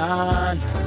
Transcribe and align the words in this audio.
shine 0.00 0.79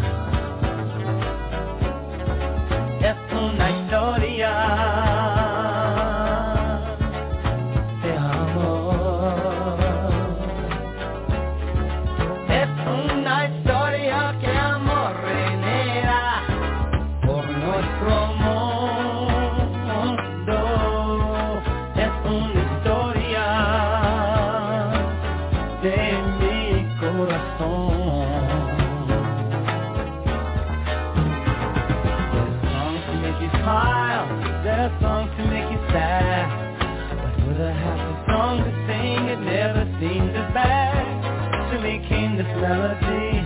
melody, 42.64 43.44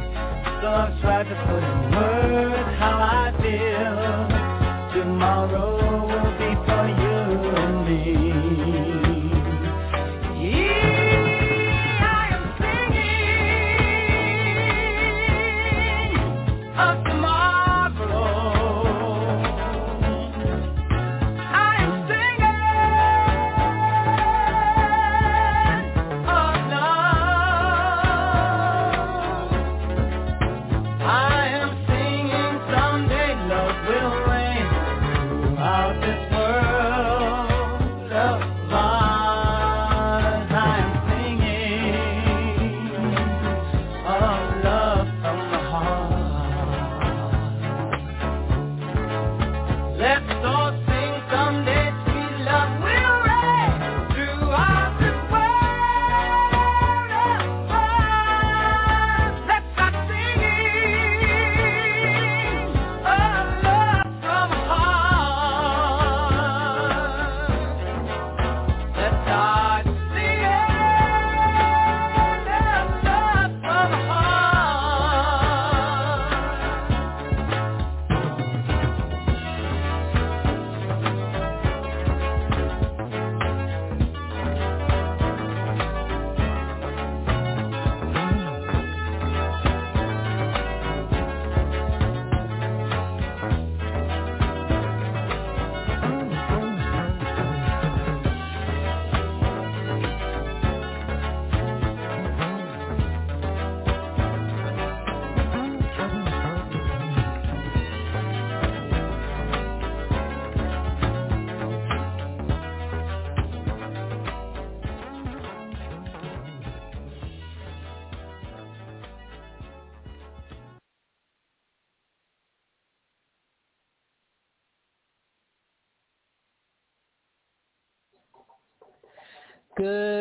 so 0.61 0.67
I've 0.69 1.01
tried. 1.01 1.16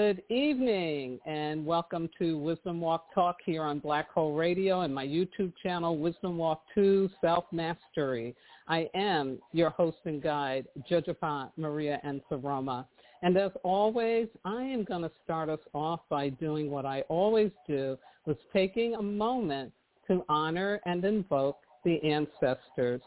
Good 0.07 0.23
evening 0.29 1.19
and 1.27 1.67
welcome 1.67 2.09
to 2.21 2.39
Wisdom 2.39 2.81
Walk 2.81 3.13
Talk 3.13 3.39
here 3.45 3.65
on 3.65 3.81
Blog 3.81 4.05
Talk 4.15 4.37
Radio 4.39 4.83
and 4.83 4.95
my 4.95 5.05
YouTube 5.05 5.53
channel, 5.61 5.99
Wisdom 5.99 6.39
Walk 6.39 6.63
2 6.77 7.11
Self-Mastery. 7.21 8.37
I 8.69 8.89
am 8.95 9.41
your 9.53 9.71
host 9.71 9.97
and 10.05 10.23
guide, 10.23 10.69
Jojopah 10.89 11.51
Maria 11.57 12.01
Nsoroma. 12.07 12.87
And 13.23 13.37
as 13.37 13.51
always, 13.65 14.29
I 14.45 14.63
am 14.63 14.85
going 14.85 15.03
to 15.03 15.11
start 15.25 15.49
us 15.49 15.59
off 15.75 16.03
by 16.09 16.29
doing 16.29 16.71
what 16.71 16.87
I 16.87 17.01
always 17.09 17.51
do, 17.67 17.99
was 18.27 18.37
taking 18.53 18.95
a 18.95 19.03
moment 19.03 19.73
to 20.07 20.25
honor 20.29 20.81
and 20.87 21.05
invoke 21.05 21.59
the 21.85 22.01
ancestors. 22.05 23.03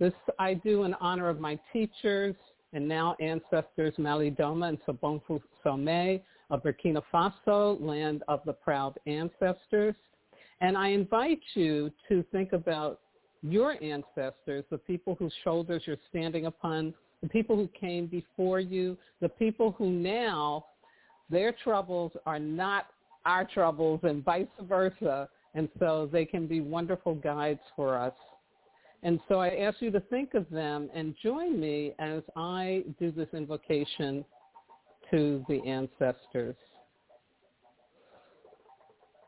This 0.00 0.12
I 0.40 0.54
do 0.54 0.82
in 0.82 0.94
honor 0.94 1.28
of 1.28 1.38
my 1.38 1.56
teachers, 1.72 2.34
and 2.72 2.86
now 2.86 3.16
ancestors 3.20 3.94
Malidoma 3.98 4.68
and 4.68 4.78
Sobonfu 4.86 5.40
Some 5.62 5.88
of 6.50 6.62
Burkina 6.62 7.02
Faso, 7.12 7.80
land 7.80 8.22
of 8.28 8.40
the 8.46 8.52
proud 8.52 8.98
ancestors. 9.06 9.94
And 10.60 10.76
I 10.76 10.88
invite 10.88 11.40
you 11.54 11.90
to 12.08 12.24
think 12.32 12.52
about 12.52 13.00
your 13.42 13.82
ancestors, 13.82 14.64
the 14.70 14.78
people 14.78 15.14
whose 15.18 15.32
shoulders 15.44 15.82
you're 15.86 15.96
standing 16.08 16.46
upon, 16.46 16.94
the 17.22 17.28
people 17.28 17.56
who 17.56 17.68
came 17.78 18.06
before 18.06 18.60
you, 18.60 18.96
the 19.20 19.28
people 19.28 19.74
who 19.78 19.90
now 19.90 20.64
their 21.30 21.52
troubles 21.52 22.12
are 22.24 22.38
not 22.38 22.86
our 23.24 23.44
troubles 23.44 24.00
and 24.04 24.24
vice 24.24 24.46
versa. 24.62 25.28
And 25.54 25.68
so 25.78 26.08
they 26.12 26.24
can 26.24 26.46
be 26.46 26.60
wonderful 26.60 27.14
guides 27.14 27.60
for 27.74 27.96
us. 27.96 28.12
And 29.02 29.20
so 29.28 29.40
I 29.40 29.48
ask 29.56 29.80
you 29.80 29.90
to 29.92 30.00
think 30.00 30.34
of 30.34 30.48
them 30.50 30.90
and 30.94 31.14
join 31.22 31.60
me 31.60 31.92
as 31.98 32.22
I 32.36 32.84
do 32.98 33.12
this 33.12 33.28
invocation 33.32 34.24
to 35.10 35.44
the 35.48 35.60
ancestors. 35.66 36.56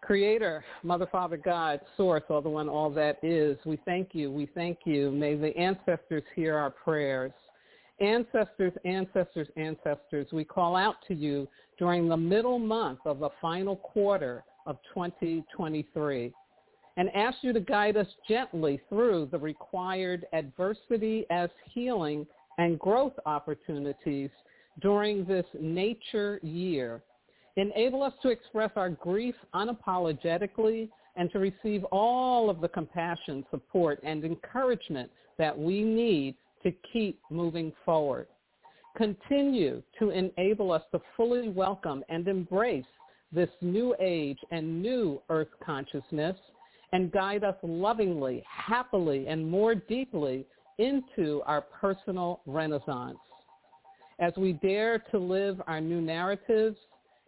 Creator, 0.09 0.65
Mother, 0.83 1.07
Father, 1.13 1.37
God, 1.37 1.81
Source, 1.97 2.23
all 2.31 2.41
the 2.41 2.49
one, 2.49 2.67
all 2.69 2.89
that 2.91 3.19
is, 3.23 3.59
we 3.67 3.79
thank 3.85 4.15
you, 4.15 4.33
we 4.33 4.47
thank 4.55 4.79
you. 4.87 5.11
May 5.11 5.35
the 5.35 5.55
ancestors 5.55 6.23
hear 6.35 6.57
our 6.57 6.71
prayers. 6.71 7.33
Ancestors, 8.01 8.73
ancestors, 8.87 9.49
ancestors, 9.57 10.27
we 10.33 10.45
call 10.45 10.77
out 10.77 10.95
to 11.09 11.15
you 11.15 11.47
during 11.79 12.09
the 12.09 12.17
middle 12.17 12.59
month 12.59 13.01
of 13.05 13.19
the 13.19 13.29
final 13.41 13.77
quarter 13.77 14.45
of 14.67 14.79
2023 14.95 16.33
and 16.99 17.15
ask 17.15 17.39
you 17.43 17.53
to 17.53 17.61
guide 17.61 17.97
us 17.97 18.09
gently 18.29 18.81
through 18.89 19.29
the 19.31 19.39
required 19.39 20.27
adversity 20.33 21.25
as 21.31 21.49
healing 21.73 22.27
and 22.59 22.77
growth 22.81 23.13
opportunities 23.25 24.31
during 24.81 25.25
this 25.25 25.47
nature 25.61 26.41
year. 26.43 27.01
Enable 27.57 28.03
us 28.03 28.13
to 28.23 28.31
express 28.31 28.73
our 28.75 28.91
grief 28.91 29.37
unapologetically 29.55 30.89
and 31.15 31.31
to 31.31 31.39
receive 31.39 31.85
all 31.85 32.51
of 32.51 32.61
the 32.61 32.69
compassion, 32.69 33.45
support, 33.51 34.01
and 34.03 34.25
encouragement 34.25 35.09
that 35.39 35.57
we 35.57 35.83
need 35.83 36.35
to 36.65 36.73
keep 36.93 37.21
moving 37.31 37.73
forward. 37.85 38.27
Continue 38.97 39.83
to 40.01 40.11
enable 40.11 40.73
us 40.73 40.83
to 40.91 41.01
fully 41.17 41.49
welcome 41.49 42.03
and 42.09 42.27
embrace 42.27 42.85
this 43.31 43.51
new 43.61 43.95
age 44.01 44.39
and 44.51 44.83
new 44.83 45.23
earth 45.31 45.49
consciousness 45.65 46.37
and 46.93 47.13
guide 47.13 47.45
us 47.45 47.57
lovingly, 47.63 48.43
happily, 48.47 49.27
and 49.27 49.49
more 49.49 49.75
deeply 49.75 50.45
into 50.79 51.43
our 51.47 51.61
personal 51.61 52.41
renaissance. 52.47 53.19
As 54.21 54.33
we 54.37 54.55
dare 54.55 54.99
to 55.11 55.19
live 55.19 55.61
our 55.67 55.81
new 55.81 56.01
narratives, 56.01 56.77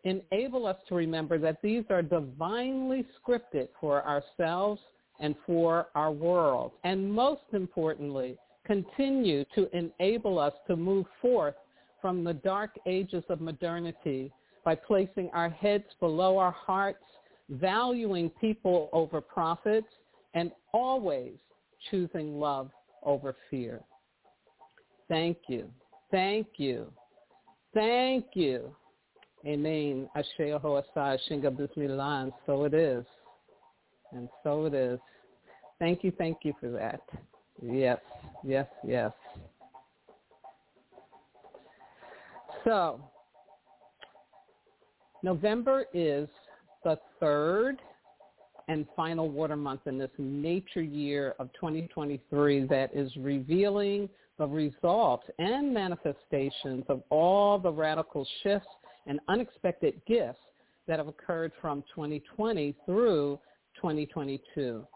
enable 0.04 0.66
us 0.66 0.76
to 0.88 0.94
remember 0.94 1.38
that 1.38 1.60
these 1.62 1.84
are 1.90 2.02
divinely 2.02 3.04
scripted 3.20 3.68
for 3.80 4.04
ourselves 4.06 4.80
and 5.20 5.34
for 5.46 5.88
our 5.94 6.10
world. 6.10 6.72
And 6.84 7.12
most 7.12 7.42
importantly, 7.52 8.36
continue 8.64 9.44
to 9.54 9.68
enable 9.76 10.38
us 10.38 10.54
to 10.66 10.76
move 10.76 11.06
forth 11.20 11.54
from 12.00 12.24
the 12.24 12.34
dark 12.34 12.70
ages 12.86 13.24
of 13.28 13.40
modernity 13.40 14.32
by 14.64 14.74
placing 14.74 15.30
our 15.30 15.50
heads 15.50 15.84
below 16.00 16.38
our 16.38 16.52
hearts 16.52 17.04
valuing 17.50 18.30
people 18.40 18.88
over 18.92 19.20
profits, 19.20 19.88
and 20.34 20.52
always 20.72 21.34
choosing 21.90 22.38
love 22.38 22.70
over 23.02 23.34
fear. 23.50 23.80
Thank 25.08 25.38
you. 25.48 25.68
Thank 26.10 26.46
you. 26.56 26.92
Thank 27.74 28.26
you. 28.34 28.74
Amen. 29.46 30.08
Asher 30.14 30.58
Hoasai 30.58 31.18
Shinga 31.28 31.56
Bismillah. 31.56 32.30
So 32.46 32.64
it 32.64 32.74
is. 32.74 33.04
And 34.12 34.28
so 34.42 34.66
it 34.66 34.74
is. 34.74 35.00
Thank 35.78 36.04
you, 36.04 36.12
thank 36.18 36.38
you 36.42 36.52
for 36.60 36.68
that. 36.70 37.00
Yes, 37.62 37.98
yes, 38.44 38.66
yes. 38.86 39.12
So, 42.64 43.00
November 45.22 45.86
is 45.94 46.28
the 46.84 46.98
third 47.18 47.80
and 48.68 48.86
final 48.94 49.28
water 49.28 49.56
month 49.56 49.80
in 49.86 49.98
this 49.98 50.10
nature 50.18 50.82
year 50.82 51.34
of 51.38 51.52
2023 51.54 52.66
that 52.66 52.90
is 52.94 53.10
revealing 53.16 54.08
the 54.38 54.46
results 54.46 55.26
and 55.38 55.74
manifestations 55.74 56.84
of 56.88 57.02
all 57.10 57.58
the 57.58 57.70
radical 57.70 58.26
shifts 58.42 58.68
and 59.06 59.18
unexpected 59.28 60.00
gifts 60.06 60.38
that 60.86 60.98
have 60.98 61.08
occurred 61.08 61.52
from 61.60 61.82
2020 61.94 62.74
through 62.86 63.38
2022. 63.76 64.86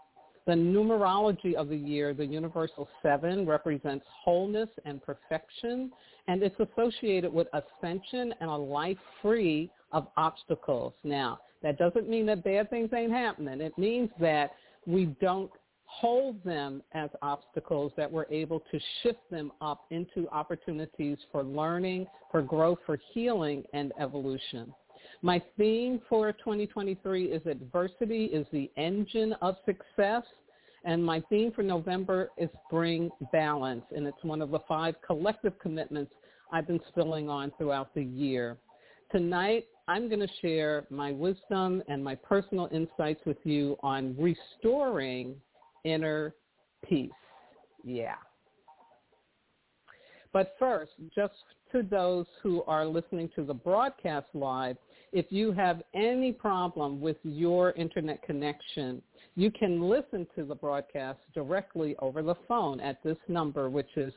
The 0.46 0.52
numerology 0.52 1.54
of 1.54 1.68
the 1.68 1.76
year, 1.76 2.12
the 2.12 2.24
universal 2.24 2.86
seven, 3.02 3.46
represents 3.46 4.04
wholeness 4.24 4.68
and 4.84 5.02
perfection, 5.02 5.90
and 6.28 6.42
it's 6.42 6.56
associated 6.60 7.32
with 7.32 7.48
ascension 7.54 8.34
and 8.40 8.50
a 8.50 8.56
life 8.56 8.98
free 9.22 9.70
of 9.92 10.08
obstacles. 10.16 10.92
Now, 11.02 11.38
that 11.64 11.78
doesn't 11.78 12.08
mean 12.08 12.26
that 12.26 12.44
bad 12.44 12.68
things 12.68 12.90
ain't 12.94 13.10
happening. 13.10 13.62
It 13.62 13.76
means 13.78 14.10
that 14.20 14.52
we 14.86 15.06
don't 15.20 15.50
hold 15.86 16.44
them 16.44 16.82
as 16.92 17.08
obstacles, 17.22 17.90
that 17.96 18.10
we're 18.10 18.26
able 18.30 18.60
to 18.70 18.78
shift 19.02 19.30
them 19.30 19.50
up 19.62 19.86
into 19.90 20.28
opportunities 20.30 21.16
for 21.32 21.42
learning, 21.42 22.06
for 22.30 22.42
growth, 22.42 22.78
for 22.84 22.98
healing, 23.14 23.64
and 23.72 23.92
evolution. 23.98 24.74
My 25.22 25.42
theme 25.56 26.02
for 26.06 26.32
2023 26.32 27.26
is 27.32 27.40
adversity 27.46 28.26
is 28.26 28.46
the 28.52 28.70
engine 28.76 29.34
of 29.40 29.56
success. 29.64 30.22
And 30.84 31.02
my 31.02 31.22
theme 31.30 31.50
for 31.50 31.62
November 31.62 32.28
is 32.36 32.50
bring 32.70 33.10
balance. 33.32 33.84
And 33.96 34.06
it's 34.06 34.22
one 34.22 34.42
of 34.42 34.50
the 34.50 34.60
five 34.68 34.96
collective 35.06 35.58
commitments 35.60 36.12
I've 36.52 36.66
been 36.66 36.80
spilling 36.88 37.30
on 37.30 37.52
throughout 37.56 37.94
the 37.94 38.04
year. 38.04 38.58
Tonight, 39.10 39.64
I'm 39.86 40.08
going 40.08 40.20
to 40.20 40.28
share 40.40 40.86
my 40.90 41.12
wisdom 41.12 41.82
and 41.88 42.02
my 42.02 42.14
personal 42.14 42.68
insights 42.72 43.20
with 43.26 43.36
you 43.44 43.76
on 43.82 44.16
restoring 44.18 45.36
inner 45.84 46.34
peace. 46.88 47.10
Yeah. 47.84 48.14
But 50.32 50.56
first, 50.58 50.92
just 51.14 51.34
to 51.70 51.82
those 51.82 52.26
who 52.42 52.62
are 52.64 52.86
listening 52.86 53.30
to 53.36 53.44
the 53.44 53.54
broadcast 53.54 54.26
live, 54.32 54.76
if 55.12 55.26
you 55.28 55.52
have 55.52 55.82
any 55.94 56.32
problem 56.32 57.00
with 57.00 57.18
your 57.22 57.72
internet 57.72 58.22
connection, 58.22 59.02
you 59.36 59.50
can 59.50 59.88
listen 59.88 60.26
to 60.34 60.44
the 60.44 60.54
broadcast 60.54 61.20
directly 61.34 61.94
over 62.00 62.22
the 62.22 62.34
phone 62.48 62.80
at 62.80 63.02
this 63.04 63.18
number, 63.28 63.68
which 63.68 63.90
is 63.96 64.12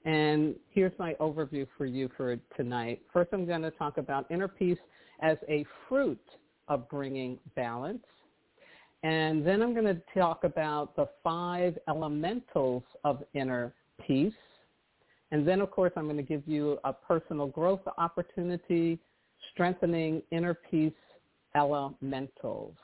And 0.05 0.57
here's 0.71 0.99
my 0.99 1.15
overview 1.15 1.67
for 1.79 1.87
you 1.87 2.11
for 2.17 2.37
tonight. 2.57 3.03
First, 3.13 3.31
I'm 3.33 3.47
going 3.47 3.63
to 3.63 3.71
talk 3.71 3.99
about 3.99 4.29
inner 4.31 4.49
peace 4.49 4.79
as 5.21 5.37
a 5.49 5.65
fruit 5.89 6.19
of 6.67 6.89
bringing 6.89 7.39
balance. 7.55 8.03
And 9.05 9.47
then 9.47 9.63
I'm 9.63 9.75
going 9.75 9.87
to 9.87 10.01
talk 10.19 10.45
about 10.45 10.97
the 10.97 11.09
five 11.23 11.79
elementals 11.89 12.83
of 13.05 13.23
inner 13.35 13.75
peace. 14.07 14.33
And 15.31 15.47
then, 15.47 15.61
of 15.61 15.71
course, 15.71 15.93
I'm 15.97 16.05
going 16.05 16.17
to 16.17 16.23
give 16.23 16.47
you 16.47 16.79
a 16.85 16.93
personal 16.93 17.47
growth 17.47 17.81
opportunity, 17.99 18.99
strengthening 19.53 20.23
inner 20.31 20.55
peace 20.55 20.93
elementals. 21.55 22.75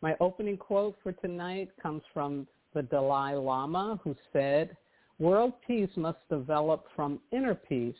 My 0.00 0.16
opening 0.20 0.56
quote 0.56 0.96
for 1.02 1.12
tonight 1.12 1.70
comes 1.82 2.02
from 2.12 2.46
the 2.74 2.82
Dalai 2.82 3.34
Lama, 3.34 4.00
who 4.02 4.16
said, 4.32 4.76
world 5.18 5.52
peace 5.66 5.90
must 5.96 6.18
develop 6.28 6.86
from 6.96 7.20
inner 7.30 7.54
peace. 7.54 7.94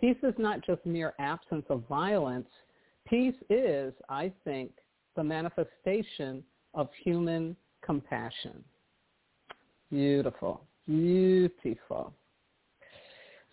Peace 0.00 0.16
is 0.22 0.34
not 0.38 0.64
just 0.66 0.84
mere 0.84 1.14
absence 1.18 1.64
of 1.68 1.84
violence. 1.88 2.48
Peace 3.06 3.34
is, 3.48 3.92
I 4.08 4.32
think, 4.44 4.72
the 5.14 5.22
manifestation 5.22 6.42
of 6.74 6.88
human 7.04 7.56
compassion. 7.84 8.64
Beautiful, 9.90 10.64
beautiful. 10.90 12.12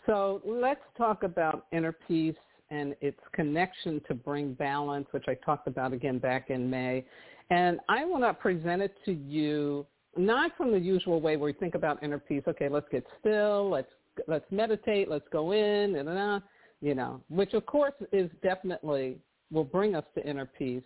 So 0.05 0.41
let's 0.45 0.81
talk 0.97 1.23
about 1.23 1.67
inner 1.71 1.91
peace 2.07 2.35
and 2.71 2.95
its 3.01 3.19
connection 3.33 4.01
to 4.07 4.13
bring 4.13 4.53
balance, 4.53 5.07
which 5.11 5.25
I 5.27 5.35
talked 5.35 5.67
about 5.67 5.93
again 5.93 6.17
back 6.17 6.49
in 6.49 6.69
May. 6.69 7.05
And 7.49 7.79
I 7.87 8.05
want 8.05 8.23
to 8.23 8.33
present 8.33 8.81
it 8.81 8.95
to 9.05 9.13
you 9.13 9.85
not 10.17 10.57
from 10.57 10.71
the 10.71 10.79
usual 10.79 11.21
way 11.21 11.37
where 11.37 11.47
we 11.47 11.53
think 11.53 11.75
about 11.75 12.01
inner 12.01 12.19
peace. 12.19 12.43
Okay, 12.47 12.69
let's 12.69 12.87
get 12.91 13.05
still. 13.19 13.69
Let's 13.69 13.91
let's 14.27 14.45
meditate. 14.51 15.09
Let's 15.09 15.27
go 15.31 15.51
in. 15.51 15.93
You 16.81 16.95
know, 16.95 17.21
which 17.29 17.53
of 17.53 17.65
course 17.65 17.93
is 18.11 18.29
definitely 18.41 19.17
will 19.51 19.63
bring 19.63 19.95
us 19.95 20.05
to 20.15 20.27
inner 20.27 20.45
peace. 20.45 20.83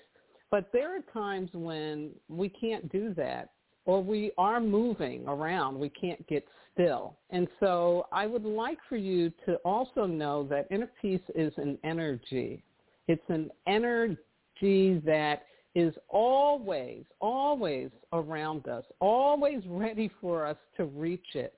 But 0.50 0.70
there 0.74 0.96
are 0.96 1.02
times 1.14 1.50
when 1.54 2.12
we 2.28 2.50
can't 2.50 2.92
do 2.92 3.14
that 3.16 3.52
or 3.86 4.04
we 4.04 4.32
are 4.38 4.60
moving 4.60 5.28
around. 5.28 5.78
We 5.80 5.90
can't 5.90 6.26
get 6.28 6.46
still. 6.74 7.18
And 7.30 7.48
so 7.60 8.08
I 8.12 8.28
would 8.28 8.46
like 8.46 8.78
for 8.88 8.98
you 8.98 9.32
to 9.46 9.56
also 9.66 10.06
know 10.06 10.44
that 10.50 10.68
inner 10.72 10.90
peace 11.02 11.22
is 11.36 11.54
an 11.58 11.78
energy. 11.84 12.64
It's 13.08 13.24
an 13.30 13.50
energy 13.68 15.02
that 15.06 15.44
is 15.74 15.94
always, 16.10 17.04
always 17.20 17.90
around 18.14 18.68
us, 18.68 18.84
always 19.00 19.62
ready 19.68 20.12
for 20.20 20.46
us 20.46 20.58
to 20.78 20.86
reach 20.86 21.36
it. 21.36 21.56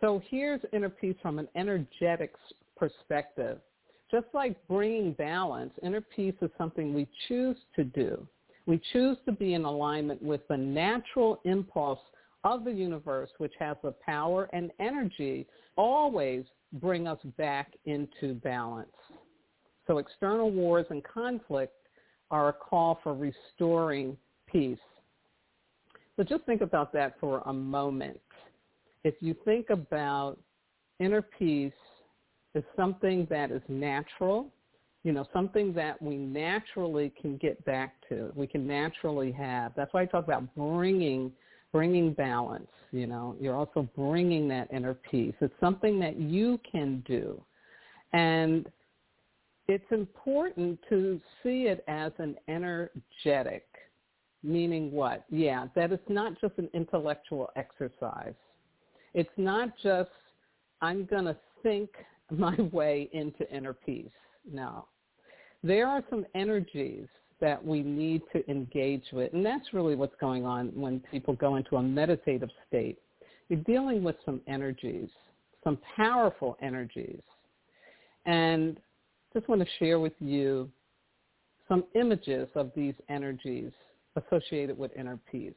So 0.00 0.22
here's 0.30 0.60
inner 0.72 0.88
peace 0.88 1.16
from 1.22 1.38
an 1.38 1.48
energetics 1.54 2.40
perspective. 2.76 3.58
Just 4.10 4.26
like 4.32 4.56
bringing 4.66 5.12
balance, 5.12 5.72
inner 5.82 6.00
peace 6.00 6.34
is 6.42 6.50
something 6.58 6.92
we 6.92 7.06
choose 7.28 7.56
to 7.76 7.84
do. 7.84 8.26
We 8.70 8.80
choose 8.92 9.16
to 9.26 9.32
be 9.32 9.54
in 9.54 9.64
alignment 9.64 10.22
with 10.22 10.46
the 10.46 10.56
natural 10.56 11.40
impulse 11.44 11.98
of 12.44 12.64
the 12.64 12.70
universe, 12.70 13.30
which 13.38 13.52
has 13.58 13.76
the 13.82 13.90
power 13.90 14.48
and 14.52 14.70
energy 14.78 15.48
always 15.76 16.44
bring 16.74 17.08
us 17.08 17.18
back 17.36 17.72
into 17.86 18.34
balance. 18.34 18.94
So 19.88 19.98
external 19.98 20.52
wars 20.52 20.86
and 20.90 21.02
conflict 21.02 21.74
are 22.30 22.50
a 22.50 22.52
call 22.52 23.00
for 23.02 23.12
restoring 23.12 24.16
peace. 24.46 24.78
So 26.16 26.22
just 26.22 26.44
think 26.44 26.60
about 26.60 26.92
that 26.92 27.16
for 27.18 27.42
a 27.46 27.52
moment. 27.52 28.20
If 29.02 29.16
you 29.18 29.34
think 29.44 29.70
about 29.70 30.38
inner 31.00 31.22
peace 31.22 31.72
as 32.54 32.62
something 32.76 33.26
that 33.30 33.50
is 33.50 33.62
natural, 33.66 34.52
you 35.02 35.12
know, 35.12 35.26
something 35.32 35.72
that 35.74 36.00
we 36.00 36.16
naturally 36.16 37.12
can 37.20 37.36
get 37.38 37.64
back 37.64 37.94
to, 38.08 38.32
we 38.34 38.46
can 38.46 38.66
naturally 38.66 39.32
have. 39.32 39.72
That's 39.74 39.92
why 39.94 40.02
I 40.02 40.06
talk 40.06 40.24
about 40.24 40.54
bringing 40.54 41.32
bringing 41.72 42.12
balance, 42.12 42.70
you 42.90 43.06
know. 43.06 43.36
You're 43.40 43.54
also 43.54 43.88
bringing 43.96 44.48
that 44.48 44.68
inner 44.72 44.94
peace. 44.94 45.34
It's 45.40 45.54
something 45.60 46.00
that 46.00 46.16
you 46.18 46.58
can 46.70 47.02
do. 47.06 47.40
And 48.12 48.68
it's 49.68 49.84
important 49.92 50.80
to 50.88 51.20
see 51.42 51.68
it 51.68 51.84
as 51.86 52.10
an 52.18 52.36
energetic, 52.48 53.66
meaning 54.42 54.90
what? 54.90 55.24
Yeah, 55.30 55.66
that 55.76 55.92
it's 55.92 56.02
not 56.08 56.40
just 56.40 56.54
an 56.58 56.68
intellectual 56.74 57.50
exercise. 57.54 58.34
It's 59.14 59.30
not 59.36 59.70
just, 59.80 60.10
I'm 60.82 61.04
going 61.04 61.26
to 61.26 61.36
think 61.62 61.90
my 62.30 62.56
way 62.72 63.08
into 63.12 63.48
inner 63.54 63.74
peace. 63.74 64.10
No. 64.50 64.86
There 65.62 65.86
are 65.86 66.02
some 66.08 66.24
energies 66.34 67.06
that 67.40 67.64
we 67.64 67.82
need 67.82 68.22
to 68.32 68.48
engage 68.50 69.04
with, 69.12 69.32
and 69.32 69.44
that's 69.44 69.72
really 69.72 69.96
what's 69.96 70.14
going 70.20 70.44
on 70.44 70.68
when 70.74 71.02
people 71.10 71.34
go 71.34 71.56
into 71.56 71.76
a 71.76 71.82
meditative 71.82 72.50
state. 72.68 72.98
You're 73.48 73.60
dealing 73.60 74.02
with 74.02 74.16
some 74.24 74.40
energies, 74.46 75.08
some 75.64 75.78
powerful 75.96 76.56
energies. 76.62 77.20
And 78.26 78.78
just 79.32 79.48
want 79.48 79.60
to 79.60 79.66
share 79.78 79.98
with 79.98 80.12
you 80.20 80.70
some 81.68 81.84
images 81.94 82.48
of 82.54 82.70
these 82.76 82.94
energies 83.08 83.72
associated 84.16 84.76
with 84.76 84.90
inner 84.96 85.18
peace. 85.30 85.54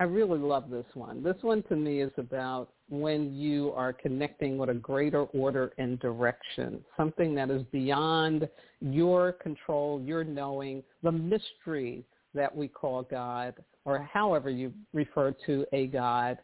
I 0.00 0.04
really 0.04 0.38
love 0.38 0.70
this 0.70 0.86
one. 0.94 1.22
This 1.22 1.36
one 1.42 1.62
to 1.64 1.76
me 1.76 2.00
is 2.00 2.10
about 2.16 2.70
when 2.88 3.34
you 3.34 3.70
are 3.76 3.92
connecting 3.92 4.56
with 4.56 4.70
a 4.70 4.74
greater 4.74 5.24
order 5.24 5.74
and 5.76 6.00
direction, 6.00 6.82
something 6.96 7.34
that 7.34 7.50
is 7.50 7.62
beyond 7.70 8.48
your 8.80 9.32
control, 9.32 10.00
your 10.00 10.24
knowing, 10.24 10.82
the 11.02 11.12
mystery 11.12 12.02
that 12.32 12.54
we 12.54 12.66
call 12.66 13.02
God, 13.02 13.54
or 13.84 13.98
however 14.10 14.48
you 14.48 14.72
refer 14.94 15.34
to 15.44 15.66
a 15.74 15.86
God. 15.88 16.38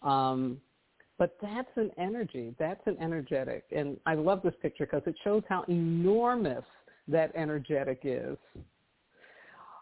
Um, 0.00 0.58
but 1.18 1.36
that's 1.42 1.68
an 1.76 1.90
energy. 1.98 2.54
That's 2.58 2.80
an 2.86 2.96
energetic. 2.98 3.64
And 3.76 3.98
I 4.06 4.14
love 4.14 4.40
this 4.42 4.54
picture 4.62 4.86
because 4.86 5.02
it 5.06 5.16
shows 5.22 5.42
how 5.50 5.64
enormous 5.68 6.64
that 7.08 7.30
energetic 7.36 8.00
is. 8.04 8.38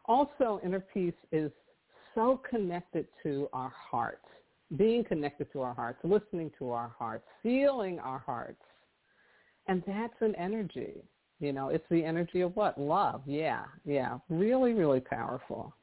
Also, 0.06 0.60
inner 0.64 0.80
peace 0.80 1.14
is 1.30 1.52
so 2.14 2.40
connected 2.48 3.06
to 3.22 3.48
our 3.52 3.72
hearts, 3.74 4.26
being 4.76 5.04
connected 5.04 5.52
to 5.52 5.62
our 5.62 5.74
hearts, 5.74 5.98
listening 6.04 6.50
to 6.58 6.70
our 6.70 6.92
hearts, 6.98 7.24
feeling 7.42 7.98
our 7.98 8.18
hearts. 8.18 8.62
And 9.66 9.82
that's 9.86 10.14
an 10.20 10.34
energy. 10.36 11.02
You 11.38 11.52
know, 11.52 11.68
it's 11.68 11.84
the 11.90 12.04
energy 12.04 12.40
of 12.42 12.54
what? 12.56 12.78
Love. 12.78 13.22
Yeah, 13.26 13.64
yeah. 13.84 14.18
Really, 14.28 14.74
really 14.74 15.00
powerful. 15.00 15.74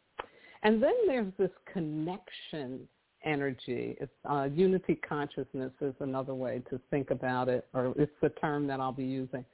And 0.64 0.82
then 0.82 0.94
there's 1.08 1.34
this 1.38 1.52
connection 1.72 2.88
energy. 3.24 3.98
It's 4.00 4.12
uh, 4.30 4.48
unity 4.54 4.96
consciousness 4.96 5.72
is 5.82 5.94
another 6.00 6.34
way 6.34 6.62
to 6.70 6.80
think 6.90 7.12
about 7.12 7.50
it, 7.50 7.68
or 7.74 7.94
it's 7.98 8.12
the 8.22 8.30
term 8.30 8.68
that 8.68 8.80
I'll 8.80 8.92
be 8.92 9.06
using. 9.06 9.46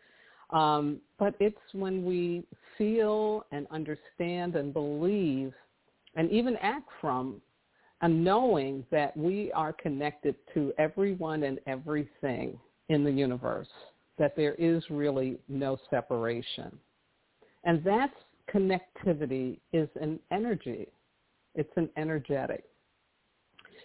Um, 0.50 1.00
but 1.18 1.36
it's 1.39 1.58
when 1.72 2.06
we 2.06 2.44
feel 2.77 3.46
and 3.51 3.65
understand 3.72 4.56
and 4.56 4.74
believe 4.74 5.53
and 6.15 6.29
even 6.32 6.55
act 6.58 6.89
from 7.01 7.41
a 8.01 8.08
knowing 8.08 8.86
that 8.91 9.15
we 9.15 9.51
are 9.53 9.74
connected 9.74 10.36
to 10.53 10.74
everyone 10.77 11.43
and 11.43 11.60
everything 11.67 12.60
in 12.89 13.03
the 13.03 13.12
universe, 13.12 13.70
that 14.17 14.36
there 14.36 14.55
is 14.55 14.84
really 14.89 15.38
no 15.48 15.77
separation. 15.89 16.77
And 17.63 17.84
that 17.86 18.12
connectivity 18.53 19.60
is 19.72 19.88
an 20.01 20.20
energy. 20.32 20.88
It's 21.55 21.72
an 21.77 21.89
energetic. 21.96 22.65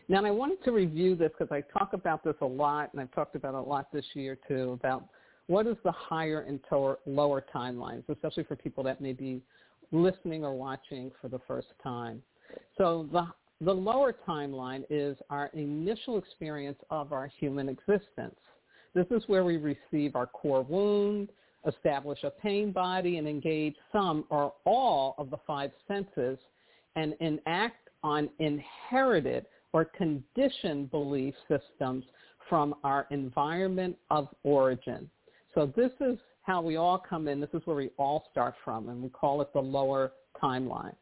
Now, 0.09 0.25
I 0.25 0.31
wanted 0.31 0.65
to 0.65 0.73
review 0.73 1.15
this 1.15 1.31
because 1.39 1.53
I 1.53 1.63
talk 1.79 1.93
about 1.93 2.25
this 2.25 2.35
a 2.41 2.47
lot, 2.47 2.91
and 2.93 3.01
I've 3.01 3.13
talked 3.13 3.37
about 3.37 3.55
it 3.55 3.59
a 3.59 3.61
lot 3.61 3.93
this 3.93 4.07
year 4.15 4.39
too, 4.49 4.73
about 4.73 5.05
what 5.49 5.67
is 5.67 5.77
the 5.85 5.93
higher 5.93 6.41
and 6.41 6.61
lower 7.07 7.45
timelines, 7.55 8.03
especially 8.09 8.45
for 8.45 8.57
people 8.57 8.83
that 8.85 9.01
may 9.01 9.13
be 9.13 9.43
listening 9.93 10.45
or 10.45 10.55
watching 10.55 11.11
for 11.21 11.29
the 11.29 11.41
first 11.47 11.69
time. 11.83 12.23
So 12.77 13.09
the, 13.13 13.27
the 13.61 13.73
lower 13.73 14.15
timeline 14.27 14.85
is 14.91 15.17
our 15.31 15.51
initial 15.55 16.19
experience 16.19 16.79
of 16.91 17.13
our 17.13 17.27
human 17.39 17.69
existence. 17.69 18.37
This 18.95 19.07
is 19.11 19.23
where 19.27 19.45
we 19.45 19.57
receive 19.57 20.17
our 20.17 20.27
core 20.27 20.63
wound, 20.63 21.29
establish 21.67 22.23
a 22.25 22.31
pain 22.31 22.73
body, 22.73 23.19
and 23.19 23.29
engage 23.29 23.75
some 23.93 24.25
or 24.31 24.55
all 24.65 25.15
of 25.19 25.31
the 25.31 25.39
five 25.47 25.71
senses 25.87 26.39
and 26.97 27.15
enact 27.21 27.89
on 28.03 28.31
inherited 28.39 29.47
or 29.73 29.85
conditioned 29.85 30.91
belief 30.91 31.35
systems 31.49 32.05
from 32.49 32.75
our 32.85 33.07
environment 33.11 33.97
of 34.11 34.29
origin. 34.43 35.11
So 35.55 35.73
this 35.77 35.93
is 36.01 36.19
how 36.49 36.63
we 36.63 36.77
all 36.77 36.99
come 36.99 37.29
in. 37.29 37.41
This 37.41 37.51
is 37.53 37.61
where 37.67 37.77
we 37.77 37.91
all 37.99 38.25
start 38.33 38.55
from, 38.65 38.89
and 38.89 39.03
we 39.03 39.11
call 39.11 39.43
it 39.43 39.53
the 39.53 39.61
lower 39.61 40.13
timeline. 40.43 40.95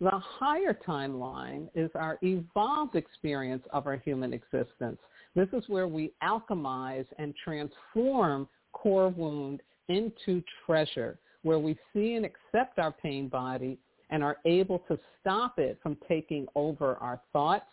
The 0.00 0.10
higher 0.10 0.76
timeline 0.86 1.68
is 1.74 1.90
our 1.94 2.18
evolved 2.22 2.96
experience 2.96 3.62
of 3.70 3.86
our 3.86 3.96
human 3.98 4.32
existence. 4.32 4.98
This 5.36 5.48
is 5.52 5.62
where 5.68 5.86
we 5.86 6.12
alchemize 6.22 7.04
and 7.18 7.34
transform 7.44 8.48
core 8.72 9.10
wound 9.10 9.60
into 9.88 10.42
treasure 10.64 11.18
where 11.42 11.58
we 11.58 11.76
see 11.92 12.14
and 12.14 12.24
accept 12.24 12.78
our 12.78 12.92
pain 12.92 13.28
body 13.28 13.76
and 14.08 14.22
are 14.24 14.38
able 14.46 14.78
to 14.88 14.98
stop 15.20 15.58
it 15.58 15.78
from 15.82 15.98
taking 16.08 16.46
over 16.54 16.94
our 16.96 17.20
thoughts 17.32 17.66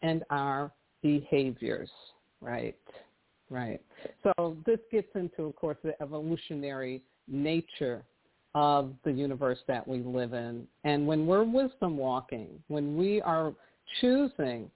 and 0.00 0.24
our 0.30 0.72
behaviors, 1.02 1.90
right? 2.40 2.76
Right. 3.50 3.80
So 4.22 4.56
this 4.66 4.78
gets 4.92 5.08
into, 5.14 5.44
of 5.44 5.56
course, 5.56 5.78
the 5.82 6.00
evolutionary 6.02 7.02
nature 7.26 8.04
of 8.54 8.92
the 9.04 9.12
universe 9.12 9.58
that 9.68 9.86
we 9.86 10.00
live 10.00 10.32
in. 10.32 10.66
And 10.84 11.06
when 11.06 11.26
we're 11.26 11.44
wisdom 11.44 11.96
walking, 11.96 12.62
when 12.68 12.96
we 12.96 13.22
are 13.22 13.54
choosing 14.00 14.70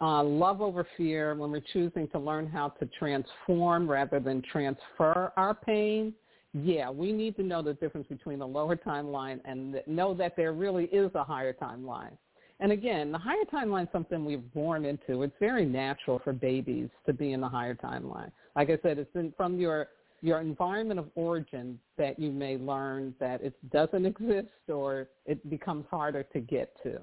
uh, 0.00 0.22
love 0.24 0.60
over 0.60 0.86
fear, 0.96 1.34
when 1.34 1.50
we're 1.50 1.62
choosing 1.72 2.08
to 2.08 2.18
learn 2.18 2.48
how 2.48 2.68
to 2.68 2.88
transform 2.98 3.88
rather 3.88 4.18
than 4.18 4.42
transfer 4.42 5.32
our 5.36 5.54
pain, 5.54 6.12
yeah, 6.52 6.88
we 6.90 7.12
need 7.12 7.36
to 7.36 7.42
know 7.42 7.62
the 7.62 7.74
difference 7.74 8.06
between 8.08 8.38
the 8.38 8.46
lower 8.46 8.76
timeline 8.76 9.40
and 9.44 9.80
know 9.86 10.14
that 10.14 10.36
there 10.36 10.52
really 10.52 10.84
is 10.86 11.10
a 11.14 11.24
higher 11.24 11.52
timeline. 11.52 12.16
And 12.60 12.72
again, 12.72 13.10
the 13.10 13.18
higher 13.18 13.44
timeline 13.52 13.84
is 13.84 13.88
something 13.92 14.24
we're 14.24 14.38
born 14.38 14.84
into. 14.84 15.22
It's 15.22 15.34
very 15.40 15.66
natural 15.66 16.20
for 16.22 16.32
babies 16.32 16.88
to 17.06 17.12
be 17.12 17.32
in 17.32 17.40
the 17.40 17.48
higher 17.48 17.74
timeline. 17.74 18.30
Like 18.54 18.70
I 18.70 18.78
said, 18.82 18.98
it's 18.98 19.36
from 19.36 19.58
your 19.58 19.88
your 20.22 20.40
environment 20.40 20.98
of 20.98 21.10
origin 21.16 21.78
that 21.98 22.18
you 22.18 22.30
may 22.30 22.56
learn 22.56 23.14
that 23.20 23.42
it 23.42 23.54
doesn't 23.70 24.06
exist 24.06 24.48
or 24.68 25.08
it 25.26 25.50
becomes 25.50 25.84
harder 25.90 26.22
to 26.22 26.40
get 26.40 26.74
to. 26.82 26.98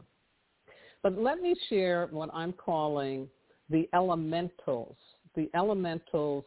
But 1.04 1.20
let 1.20 1.40
me 1.40 1.56
share 1.70 2.08
what 2.10 2.32
I'm 2.34 2.52
calling 2.52 3.28
the 3.70 3.88
elementals, 3.94 4.96
the 5.36 5.52
elementals 5.54 6.46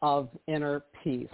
of 0.00 0.30
inner 0.46 0.84
peace. 1.02 1.28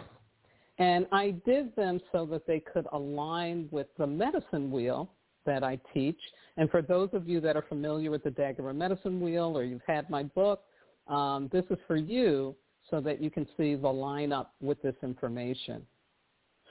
And 0.78 1.06
I 1.12 1.36
did 1.46 1.74
them 1.76 2.00
so 2.10 2.26
that 2.26 2.46
they 2.46 2.58
could 2.58 2.86
align 2.92 3.68
with 3.70 3.86
the 3.96 4.06
medicine 4.06 4.72
wheel 4.72 5.08
that 5.46 5.64
I 5.64 5.78
teach. 5.94 6.18
And 6.56 6.70
for 6.70 6.82
those 6.82 7.08
of 7.12 7.28
you 7.28 7.40
that 7.40 7.56
are 7.56 7.64
familiar 7.68 8.10
with 8.10 8.24
the 8.24 8.30
Dagara 8.30 8.74
Medicine 8.74 9.20
Wheel 9.20 9.56
or 9.56 9.64
you've 9.64 9.82
had 9.86 10.08
my 10.10 10.22
book, 10.22 10.62
um, 11.08 11.48
this 11.52 11.64
is 11.70 11.78
for 11.86 11.96
you 11.96 12.54
so 12.90 13.00
that 13.00 13.20
you 13.22 13.30
can 13.30 13.46
see 13.56 13.74
the 13.74 13.88
lineup 13.88 14.48
with 14.60 14.80
this 14.82 14.94
information. 15.02 15.86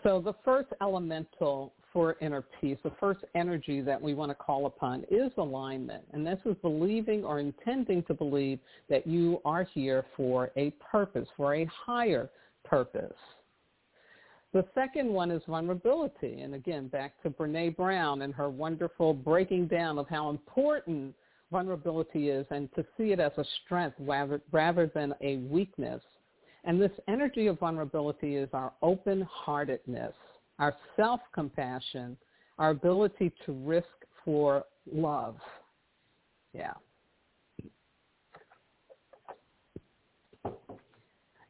So 0.04 0.22
the 0.22 0.34
first 0.46 0.70
elemental 0.82 1.74
for 1.92 2.16
inner 2.22 2.44
peace, 2.62 2.78
the 2.84 2.92
first 3.00 3.22
energy 3.36 3.82
that 3.82 4.02
we 4.02 4.14
want 4.14 4.30
to 4.30 4.36
call 4.36 4.66
upon 4.66 5.04
is 5.10 5.32
alignment. 5.38 6.04
And 6.14 6.26
this 6.26 6.40
is 6.46 6.56
believing 6.62 7.24
or 7.24 7.40
intending 7.40 8.04
to 8.04 8.14
believe 8.14 8.60
that 8.90 9.08
you 9.08 9.42
are 9.44 9.64
here 9.64 10.06
for 10.16 10.52
a 10.56 10.72
purpose, 10.92 11.28
for 11.36 11.56
a 11.56 11.66
higher 11.66 12.30
purpose. 12.64 13.16
The 14.52 14.66
second 14.74 15.10
one 15.10 15.30
is 15.30 15.44
vulnerability. 15.48 16.42
And 16.42 16.56
again, 16.56 16.88
back 16.88 17.22
to 17.22 17.30
Brene 17.30 17.76
Brown 17.76 18.24
and 18.24 18.34
her 18.34 18.50
wonderful 18.50 19.14
breaking 19.14 19.68
down 19.68 20.00
of 20.00 20.10
how 20.10 20.30
important 20.30 21.14
vulnerability 21.52 22.30
is 22.30 22.46
and 22.50 22.74
to 22.76 22.84
see 22.98 23.12
it 23.12 23.20
as 23.20 23.32
a 23.38 23.46
strength 23.64 23.96
rather, 24.00 24.42
rather 24.52 24.88
than 24.94 25.14
a 25.22 25.38
weakness. 25.38 26.02
And 26.64 26.82
this 26.82 26.92
energy 27.08 27.48
of 27.48 27.60
vulnerability 27.60 28.36
is 28.36 28.50
our 28.54 28.74
open-heartedness, 28.82 30.14
our 30.58 30.76
self-compassion, 30.96 32.18
our 32.58 32.72
ability 32.72 33.32
to 33.46 33.54
risk 33.54 33.88
for 34.26 34.66
love. 34.92 35.38
Yeah. 36.54 36.74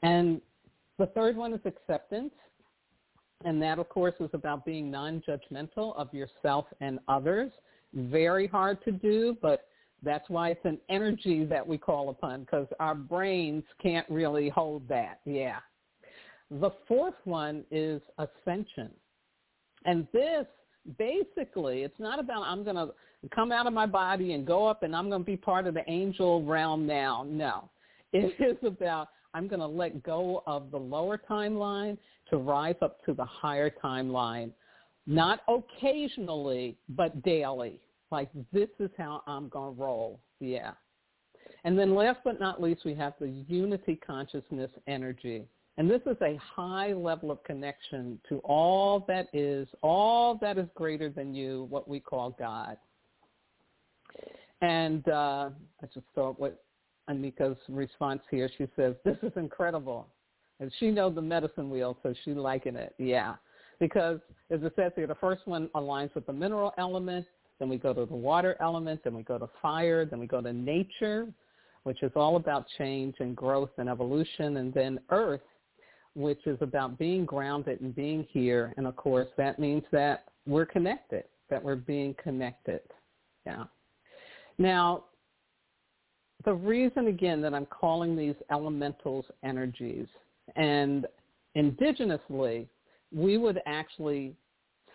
And 0.03 0.41
the 0.97 1.07
third 1.07 1.35
one 1.35 1.53
is 1.53 1.61
acceptance. 1.65 2.31
And 3.45 3.61
that, 3.61 3.79
of 3.79 3.87
course, 3.89 4.15
is 4.19 4.29
about 4.33 4.65
being 4.65 4.91
non-judgmental 4.91 5.95
of 5.95 6.13
yourself 6.13 6.65
and 6.81 6.99
others. 7.07 7.51
Very 7.93 8.47
hard 8.47 8.83
to 8.83 8.91
do, 8.91 9.37
but 9.41 9.65
that's 10.03 10.29
why 10.29 10.49
it's 10.49 10.65
an 10.65 10.79
energy 10.89 11.45
that 11.45 11.65
we 11.65 11.77
call 11.77 12.09
upon 12.09 12.41
because 12.41 12.67
our 12.79 12.95
brains 12.95 13.63
can't 13.81 14.09
really 14.09 14.49
hold 14.49 14.87
that. 14.89 15.19
Yeah. 15.25 15.57
The 16.51 16.71
fourth 16.87 17.15
one 17.25 17.63
is 17.71 18.01
ascension. 18.17 18.89
And 19.85 20.07
this 20.11 20.45
basically, 20.97 21.83
it's 21.83 21.99
not 21.99 22.19
about 22.19 22.43
I'm 22.43 22.63
going 22.63 22.75
to 22.75 22.89
come 23.33 23.51
out 23.51 23.67
of 23.67 23.73
my 23.73 23.85
body 23.85 24.33
and 24.33 24.45
go 24.45 24.67
up 24.67 24.83
and 24.83 24.95
I'm 24.95 25.09
going 25.09 25.21
to 25.21 25.25
be 25.25 25.37
part 25.37 25.67
of 25.67 25.73
the 25.73 25.83
angel 25.89 26.43
realm 26.43 26.85
now. 26.87 27.25
No. 27.27 27.69
It 28.13 28.33
is 28.39 28.57
about 28.65 29.09
I'm 29.33 29.47
going 29.47 29.59
to 29.59 29.67
let 29.67 30.03
go 30.03 30.43
of 30.47 30.71
the 30.71 30.77
lower 30.77 31.19
timeline 31.29 31.97
to 32.29 32.37
rise 32.37 32.75
up 32.81 33.03
to 33.05 33.13
the 33.13 33.25
higher 33.25 33.71
timeline, 33.83 34.51
not 35.07 35.41
occasionally, 35.47 36.77
but 36.89 37.21
daily. 37.23 37.79
Like 38.11 38.29
this 38.51 38.69
is 38.79 38.89
how 38.97 39.21
I'm 39.27 39.49
going 39.49 39.75
to 39.75 39.81
roll. 39.81 40.19
Yeah. 40.39 40.71
And 41.63 41.77
then 41.77 41.93
last 41.93 42.19
but 42.23 42.39
not 42.39 42.61
least, 42.61 42.85
we 42.85 42.95
have 42.95 43.13
the 43.19 43.29
unity 43.47 43.99
consciousness 44.05 44.71
energy. 44.87 45.45
And 45.77 45.89
this 45.89 46.01
is 46.05 46.17
a 46.21 46.37
high 46.37 46.93
level 46.93 47.31
of 47.31 47.43
connection 47.43 48.19
to 48.27 48.39
all 48.39 49.05
that 49.07 49.27
is, 49.33 49.67
all 49.81 50.35
that 50.41 50.57
is 50.57 50.67
greater 50.75 51.09
than 51.09 51.33
you, 51.33 51.67
what 51.69 51.87
we 51.87 51.99
call 51.99 52.31
God. 52.37 52.77
And 54.61 55.07
uh, 55.07 55.49
I 55.81 55.85
just 55.93 56.05
thought 56.15 56.39
what 56.39 56.61
Anika's 57.09 57.57
response 57.67 58.21
here, 58.29 58.49
she 58.57 58.67
says, 58.75 58.95
this 59.03 59.17
is 59.23 59.31
incredible. 59.35 60.07
And 60.59 60.71
she 60.79 60.91
knows 60.91 61.15
the 61.15 61.21
medicine 61.21 61.69
wheel, 61.69 61.97
so 62.03 62.13
she's 62.23 62.35
liking 62.35 62.75
it. 62.75 62.93
Yeah. 62.97 63.35
Because 63.79 64.19
as 64.51 64.61
it 64.61 64.73
says 64.75 64.91
here, 64.95 65.07
the 65.07 65.15
first 65.15 65.47
one 65.47 65.69
aligns 65.75 66.13
with 66.13 66.25
the 66.25 66.33
mineral 66.33 66.73
element, 66.77 67.25
then 67.59 67.69
we 67.69 67.77
go 67.77 67.93
to 67.93 68.05
the 68.05 68.15
water 68.15 68.57
element, 68.59 69.01
then 69.03 69.15
we 69.15 69.23
go 69.23 69.37
to 69.37 69.49
fire, 69.61 70.05
then 70.05 70.19
we 70.19 70.27
go 70.27 70.41
to 70.41 70.51
nature, 70.51 71.27
which 71.83 72.03
is 72.03 72.11
all 72.15 72.35
about 72.35 72.65
change 72.77 73.15
and 73.19 73.35
growth 73.35 73.71
and 73.77 73.89
evolution, 73.89 74.57
and 74.57 74.73
then 74.73 74.99
earth, 75.09 75.41
which 76.13 76.45
is 76.45 76.57
about 76.61 76.97
being 76.99 77.25
grounded 77.25 77.79
and 77.81 77.95
being 77.95 78.27
here. 78.29 78.73
And 78.77 78.85
of 78.85 78.95
course, 78.97 79.27
that 79.37 79.59
means 79.59 79.83
that 79.91 80.25
we're 80.45 80.65
connected, 80.65 81.23
that 81.49 81.63
we're 81.63 81.75
being 81.75 82.15
connected. 82.21 82.81
Yeah. 83.45 83.63
Now, 84.57 85.05
the 86.45 86.53
reason 86.53 87.07
again 87.07 87.41
that 87.41 87.53
I'm 87.53 87.65
calling 87.65 88.15
these 88.15 88.35
elementals 88.51 89.25
energies 89.43 90.07
and 90.55 91.05
indigenously, 91.55 92.67
we 93.13 93.37
would 93.37 93.59
actually 93.65 94.35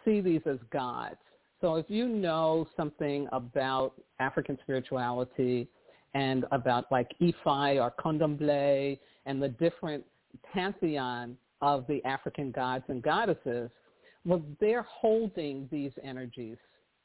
see 0.04 0.20
these 0.20 0.40
as 0.46 0.58
gods. 0.72 1.16
So 1.60 1.76
if 1.76 1.86
you 1.88 2.08
know 2.08 2.66
something 2.76 3.28
about 3.32 3.94
African 4.20 4.58
spirituality 4.62 5.68
and 6.14 6.44
about 6.52 6.90
like 6.90 7.10
Ifa 7.20 7.80
or 7.82 7.92
Candomblé 7.98 8.98
and 9.26 9.42
the 9.42 9.48
different 9.48 10.04
pantheon 10.52 11.36
of 11.60 11.86
the 11.86 12.04
African 12.04 12.50
gods 12.50 12.84
and 12.88 13.02
goddesses, 13.02 13.70
well, 14.24 14.42
they're 14.60 14.82
holding 14.82 15.68
these 15.70 15.92
energies, 16.02 16.56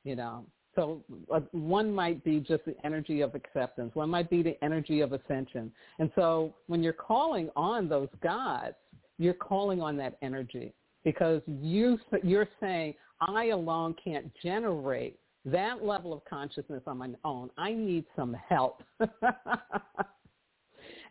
you 0.03 0.15
know. 0.15 0.45
So 0.75 1.03
uh, 1.33 1.41
one 1.51 1.93
might 1.93 2.23
be 2.23 2.39
just 2.39 2.65
the 2.65 2.75
energy 2.83 3.21
of 3.21 3.35
acceptance. 3.35 3.93
One 3.95 4.09
might 4.09 4.29
be 4.29 4.41
the 4.43 4.57
energy 4.63 5.01
of 5.01 5.13
ascension. 5.13 5.71
And 5.99 6.11
so 6.15 6.53
when 6.67 6.83
you're 6.83 6.93
calling 6.93 7.49
on 7.55 7.89
those 7.89 8.09
gods, 8.21 8.75
you're 9.17 9.33
calling 9.33 9.81
on 9.81 9.97
that 9.97 10.17
energy 10.21 10.73
because 11.03 11.41
you, 11.47 11.97
you're 12.23 12.47
saying, 12.59 12.93
I 13.21 13.47
alone 13.47 13.95
can't 14.01 14.31
generate 14.41 15.19
that 15.45 15.83
level 15.83 16.13
of 16.13 16.23
consciousness 16.25 16.83
on 16.87 16.97
my 16.97 17.09
own. 17.23 17.49
I 17.57 17.73
need 17.73 18.05
some 18.15 18.35
help. 18.47 18.83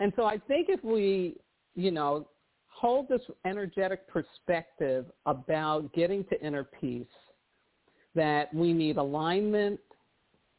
and 0.00 0.12
so 0.16 0.24
I 0.24 0.38
think 0.48 0.68
if 0.68 0.82
we, 0.84 1.36
you 1.74 1.90
know, 1.90 2.28
hold 2.68 3.08
this 3.08 3.22
energetic 3.44 4.06
perspective 4.08 5.06
about 5.26 5.92
getting 5.92 6.24
to 6.24 6.40
inner 6.40 6.64
peace, 6.80 7.06
that 8.18 8.52
we 8.52 8.72
need 8.72 8.96
alignment 8.96 9.78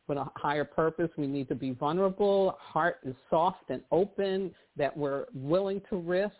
with 0.08 0.18
a 0.18 0.26
higher 0.36 0.64
purpose. 0.64 1.10
We 1.18 1.28
need 1.28 1.50
to 1.50 1.56
be 1.56 1.72
vulnerable. 1.72 2.58
Heart 2.58 3.00
is 3.04 3.14
soft 3.30 3.70
and 3.70 3.82
open, 3.92 4.56
that 4.78 4.96
we're 4.96 5.26
willing 5.34 5.82
to 5.90 5.98
risk, 5.98 6.34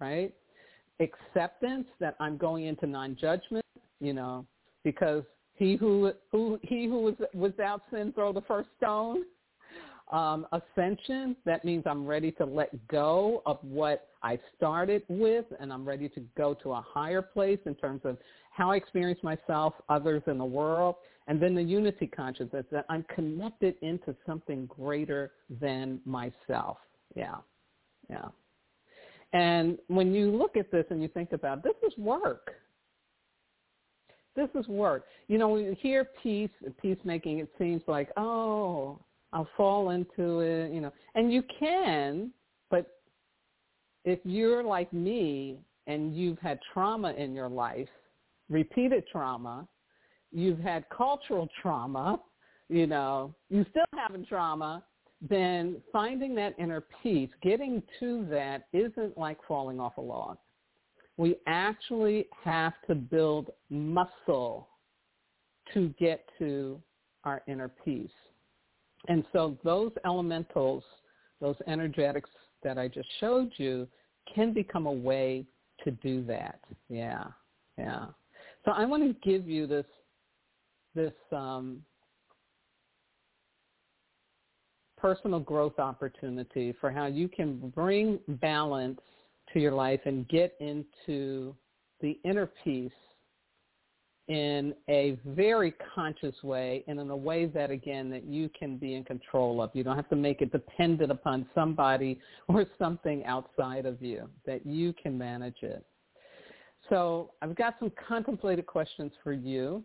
right? 0.00 0.32
Acceptance 1.00 1.86
that 2.00 2.16
I'm 2.18 2.38
going 2.38 2.64
into 2.64 2.86
non-judgment, 2.86 3.64
you 4.00 4.14
know, 4.14 4.46
because 4.84 5.22
he 5.54 5.76
who, 5.76 6.12
who 6.32 6.58
he 6.62 6.86
who 6.86 7.02
was 7.02 7.14
without 7.34 7.82
sin 7.92 8.10
throw 8.14 8.32
the 8.32 8.40
first 8.42 8.70
stone. 8.78 9.24
Um, 10.10 10.46
ascension, 10.52 11.36
that 11.44 11.64
means 11.64 11.84
I'm 11.86 12.06
ready 12.06 12.30
to 12.32 12.44
let 12.44 12.70
go 12.88 13.42
of 13.44 13.58
what 13.62 14.08
I 14.22 14.38
started 14.56 15.02
with 15.08 15.46
and 15.60 15.72
I'm 15.72 15.84
ready 15.84 16.08
to 16.10 16.20
go 16.36 16.54
to 16.62 16.72
a 16.72 16.84
higher 16.86 17.22
place 17.22 17.58
in 17.66 17.74
terms 17.74 18.02
of 18.04 18.16
how 18.54 18.70
I 18.70 18.76
experience 18.76 19.18
myself, 19.24 19.74
others 19.88 20.22
in 20.28 20.38
the 20.38 20.44
world, 20.44 20.94
and 21.26 21.42
then 21.42 21.56
the 21.56 21.62
unity 21.62 22.06
consciousness 22.06 22.64
that 22.70 22.86
I'm 22.88 23.04
connected 23.12 23.74
into 23.82 24.14
something 24.24 24.66
greater 24.66 25.32
than 25.60 26.00
myself. 26.04 26.76
Yeah, 27.16 27.36
yeah. 28.08 28.28
And 29.32 29.78
when 29.88 30.14
you 30.14 30.30
look 30.30 30.56
at 30.56 30.70
this 30.70 30.84
and 30.90 31.02
you 31.02 31.08
think 31.08 31.32
about 31.32 31.64
this 31.64 31.74
is 31.84 31.98
work. 31.98 32.52
This 34.36 34.48
is 34.54 34.68
work. 34.68 35.06
You 35.26 35.38
know, 35.38 35.48
when 35.48 35.64
you 35.64 35.76
hear 35.80 36.08
peace, 36.22 36.50
peacemaking, 36.80 37.40
it 37.40 37.48
seems 37.58 37.82
like, 37.88 38.10
oh, 38.16 39.00
I'll 39.32 39.48
fall 39.56 39.90
into 39.90 40.40
it, 40.40 40.72
you 40.72 40.80
know. 40.80 40.92
And 41.16 41.32
you 41.32 41.42
can, 41.58 42.30
but 42.70 42.98
if 44.04 44.20
you're 44.22 44.62
like 44.62 44.92
me 44.92 45.58
and 45.88 46.16
you've 46.16 46.38
had 46.38 46.60
trauma 46.72 47.12
in 47.14 47.34
your 47.34 47.48
life, 47.48 47.88
repeated 48.48 49.04
trauma, 49.10 49.66
you've 50.32 50.58
had 50.58 50.84
cultural 50.90 51.48
trauma, 51.60 52.20
you 52.68 52.86
know, 52.86 53.34
you 53.50 53.64
still 53.70 53.84
having 53.94 54.24
trauma, 54.26 54.82
then 55.28 55.76
finding 55.92 56.34
that 56.34 56.54
inner 56.58 56.82
peace, 57.02 57.30
getting 57.42 57.82
to 58.00 58.26
that 58.30 58.66
isn't 58.72 59.16
like 59.16 59.38
falling 59.46 59.80
off 59.80 59.96
a 59.96 60.00
log. 60.00 60.36
We 61.16 61.36
actually 61.46 62.26
have 62.42 62.74
to 62.88 62.94
build 62.94 63.50
muscle 63.70 64.68
to 65.72 65.94
get 65.98 66.28
to 66.38 66.80
our 67.22 67.42
inner 67.46 67.70
peace. 67.84 68.10
And 69.08 69.24
so 69.32 69.56
those 69.64 69.92
elementals, 70.04 70.82
those 71.40 71.56
energetics 71.66 72.30
that 72.62 72.78
I 72.78 72.88
just 72.88 73.08
showed 73.20 73.52
you 73.56 73.86
can 74.32 74.52
become 74.52 74.86
a 74.86 74.92
way 74.92 75.46
to 75.84 75.90
do 75.90 76.24
that. 76.24 76.60
Yeah, 76.88 77.24
yeah. 77.78 78.06
So 78.64 78.72
I 78.72 78.84
want 78.84 79.02
to 79.02 79.28
give 79.28 79.48
you 79.48 79.66
this 79.66 79.86
this 80.94 81.12
um, 81.32 81.82
personal 84.96 85.40
growth 85.40 85.78
opportunity 85.78 86.74
for 86.80 86.90
how 86.90 87.06
you 87.06 87.28
can 87.28 87.72
bring 87.74 88.18
balance 88.40 89.00
to 89.52 89.60
your 89.60 89.72
life 89.72 90.00
and 90.04 90.26
get 90.28 90.54
into 90.60 91.54
the 92.00 92.18
inner 92.24 92.48
peace 92.62 92.92
in 94.28 94.74
a 94.88 95.18
very 95.26 95.74
conscious 95.94 96.34
way 96.42 96.82
and 96.88 96.98
in 96.98 97.10
a 97.10 97.16
way 97.16 97.44
that 97.44 97.70
again 97.70 98.08
that 98.10 98.24
you 98.24 98.48
can 98.58 98.78
be 98.78 98.94
in 98.94 99.04
control 99.04 99.60
of. 99.60 99.70
You 99.74 99.84
don't 99.84 99.96
have 99.96 100.08
to 100.08 100.16
make 100.16 100.40
it 100.40 100.50
dependent 100.50 101.10
upon 101.10 101.46
somebody 101.54 102.18
or 102.48 102.64
something 102.78 103.24
outside 103.24 103.84
of 103.84 104.00
you, 104.00 104.28
that 104.46 104.64
you 104.64 104.94
can 104.94 105.18
manage 105.18 105.62
it. 105.62 105.84
So 106.90 107.32
I've 107.42 107.54
got 107.54 107.76
some 107.78 107.92
contemplated 108.08 108.66
questions 108.66 109.12
for 109.22 109.32
you. 109.32 109.82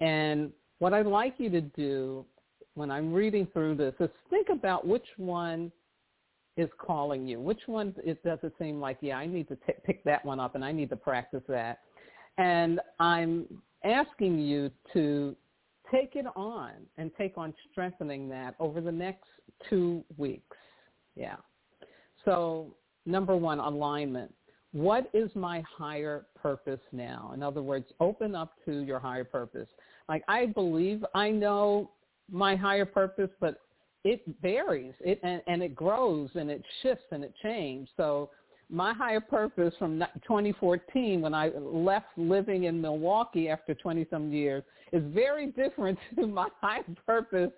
And 0.00 0.52
what 0.78 0.92
I'd 0.92 1.06
like 1.06 1.34
you 1.38 1.48
to 1.50 1.60
do 1.60 2.24
when 2.74 2.90
I'm 2.90 3.12
reading 3.12 3.46
through 3.52 3.76
this 3.76 3.94
is 4.00 4.10
think 4.28 4.48
about 4.50 4.86
which 4.86 5.06
one 5.16 5.72
is 6.56 6.68
calling 6.78 7.26
you. 7.26 7.40
Which 7.40 7.60
one 7.66 7.94
it 8.04 8.22
does 8.22 8.38
it 8.42 8.52
seem 8.58 8.80
like, 8.80 8.98
yeah, 9.00 9.16
I 9.16 9.26
need 9.26 9.48
to 9.48 9.56
t- 9.56 9.72
pick 9.84 10.04
that 10.04 10.24
one 10.24 10.40
up 10.40 10.54
and 10.54 10.64
I 10.64 10.72
need 10.72 10.90
to 10.90 10.96
practice 10.96 11.42
that. 11.48 11.80
And 12.38 12.80
I'm 13.00 13.46
asking 13.84 14.38
you 14.38 14.70
to 14.92 15.34
take 15.90 16.16
it 16.16 16.26
on 16.34 16.72
and 16.98 17.10
take 17.16 17.38
on 17.38 17.54
strengthening 17.70 18.28
that 18.28 18.54
over 18.58 18.80
the 18.80 18.92
next 18.92 19.28
two 19.68 20.04
weeks. 20.16 20.56
Yeah. 21.14 21.36
So 22.24 22.74
number 23.06 23.36
one, 23.36 23.58
alignment. 23.58 24.34
What 24.76 25.08
is 25.14 25.30
my 25.34 25.62
higher 25.62 26.26
purpose 26.34 26.80
now? 26.92 27.30
In 27.32 27.42
other 27.42 27.62
words, 27.62 27.86
open 27.98 28.34
up 28.34 28.52
to 28.66 28.80
your 28.80 28.98
higher 28.98 29.24
purpose. 29.24 29.68
Like 30.06 30.22
I 30.28 30.44
believe 30.44 31.02
I 31.14 31.30
know 31.30 31.92
my 32.30 32.54
higher 32.54 32.84
purpose, 32.84 33.30
but 33.40 33.62
it 34.04 34.20
varies 34.42 34.92
it 35.00 35.18
and, 35.22 35.40
and 35.46 35.62
it 35.62 35.74
grows 35.74 36.28
and 36.34 36.50
it 36.50 36.62
shifts 36.82 37.06
and 37.10 37.24
it 37.24 37.32
changes. 37.42 37.88
So 37.96 38.28
my 38.68 38.92
higher 38.92 39.18
purpose 39.18 39.72
from 39.78 39.98
2014 39.98 41.22
when 41.22 41.32
I 41.32 41.48
left 41.56 42.08
living 42.18 42.64
in 42.64 42.78
Milwaukee 42.78 43.48
after 43.48 43.72
20 43.72 44.06
some 44.10 44.30
years 44.30 44.62
is 44.92 45.02
very 45.14 45.52
different 45.52 45.98
to 46.16 46.26
my 46.26 46.48
higher 46.60 46.84
purpose 47.06 47.50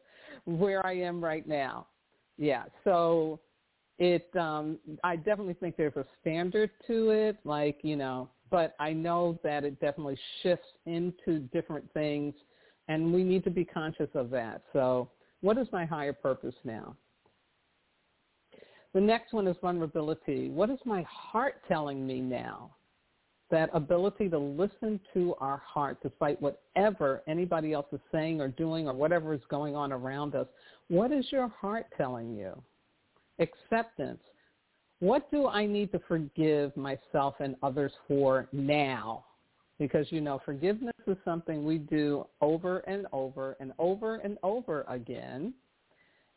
where 0.45 0.87
I 0.87 0.93
am 0.93 1.23
right 1.23 1.49
now. 1.49 1.89
Yeah. 2.37 2.67
So 2.85 3.41
it 3.99 4.29
um 4.37 4.79
I 5.05 5.17
definitely 5.17 5.55
think 5.55 5.77
there's 5.77 5.97
a 5.97 6.05
standard 6.21 6.71
to 6.87 7.11
it 7.11 7.39
like, 7.45 7.79
you 7.83 7.97
know, 7.97 8.29
but 8.51 8.75
I 8.79 8.93
know 8.93 9.39
that 9.43 9.65
it 9.65 9.81
definitely 9.81 10.19
shifts 10.43 10.69
into 10.87 11.41
different 11.53 11.93
things 11.93 12.35
and 12.89 13.13
we 13.13 13.23
need 13.23 13.45
to 13.45 13.51
be 13.51 13.65
conscious 13.65 14.09
of 14.15 14.31
that. 14.31 14.63
So 14.73 15.11
what 15.41 15.59
is 15.59 15.69
my 15.73 15.85
higher 15.85 16.13
purpose 16.13 16.55
now? 16.65 16.97
The 18.95 19.01
next 19.01 19.33
one 19.33 19.47
is 19.47 19.57
vulnerability. 19.61 20.49
What 20.49 20.71
is 20.71 20.79
my 20.85 21.03
heart 21.03 21.63
telling 21.69 22.07
me 22.07 22.21
now? 22.21 22.75
That 23.51 23.71
ability 23.73 24.29
to 24.31 24.39
listen 24.39 25.01
to 25.15 25.35
our 25.41 25.59
heart 25.59 25.99
despite 26.03 26.41
whatever 26.41 27.23
anybody 27.27 27.73
else 27.73 27.87
is 27.93 28.01
saying 28.13 28.41
or 28.41 28.49
doing 28.49 28.89
or 28.89 28.95
whatever 28.95 29.33
is 29.33 29.41
going 29.49 29.75
on 29.75 29.93
around 29.93 30.35
us. 30.35 30.47
What 30.89 31.13
is 31.13 31.27
your 31.31 31.49
heart 31.49 31.87
telling 31.97 32.35
you? 32.35 32.61
Acceptance. 33.39 34.21
What 35.01 35.31
do 35.31 35.47
I 35.47 35.65
need 35.67 35.93
to 35.93 36.01
forgive 36.09 36.77
myself 36.77 37.37
and 37.41 37.55
others 37.63 37.93
for 38.07 38.49
now? 38.53 39.25
Because, 39.79 40.11
you 40.11 40.21
know, 40.21 40.41
forgiveness 40.45 40.95
is 41.07 41.17
something 41.25 41.65
we 41.65 41.79
do 41.79 42.27
over 42.41 42.79
and 42.81 43.07
over 43.13 43.57
and 43.61 43.73
over 43.79 44.17
and 44.17 44.37
over 44.43 44.85
again. 44.89 45.55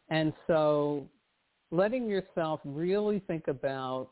And 0.10 0.32
so 0.46 1.08
letting 1.72 2.08
yourself 2.08 2.60
really 2.64 3.20
think 3.26 3.48
about 3.48 4.10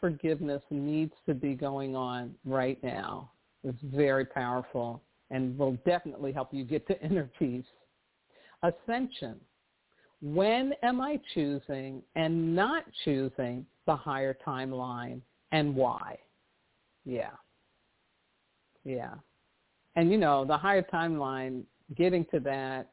forgiveness 0.00 0.62
needs 0.70 1.12
to 1.26 1.34
be 1.34 1.54
going 1.54 1.94
on 1.94 2.34
right 2.46 2.82
now 2.82 3.30
is 3.64 3.74
very 3.84 4.24
powerful 4.24 5.02
and 5.30 5.56
will 5.58 5.76
definitely 5.84 6.32
help 6.32 6.52
you 6.52 6.64
get 6.64 6.86
to 6.86 7.00
inner 7.04 7.30
peace. 7.38 7.64
Ascension. 8.62 9.38
When 10.22 10.74
am 10.82 11.00
I 11.00 11.18
choosing 11.34 12.02
and 12.14 12.54
not 12.54 12.84
choosing 13.04 13.64
the 13.86 13.96
higher 13.96 14.36
timeline 14.46 15.20
and 15.52 15.74
why? 15.74 16.18
Yeah. 17.04 17.30
Yeah. 18.84 19.14
And 19.96 20.10
you 20.10 20.18
know, 20.18 20.44
the 20.44 20.56
higher 20.56 20.82
timeline, 20.82 21.62
getting 21.96 22.24
to 22.32 22.40
that, 22.40 22.90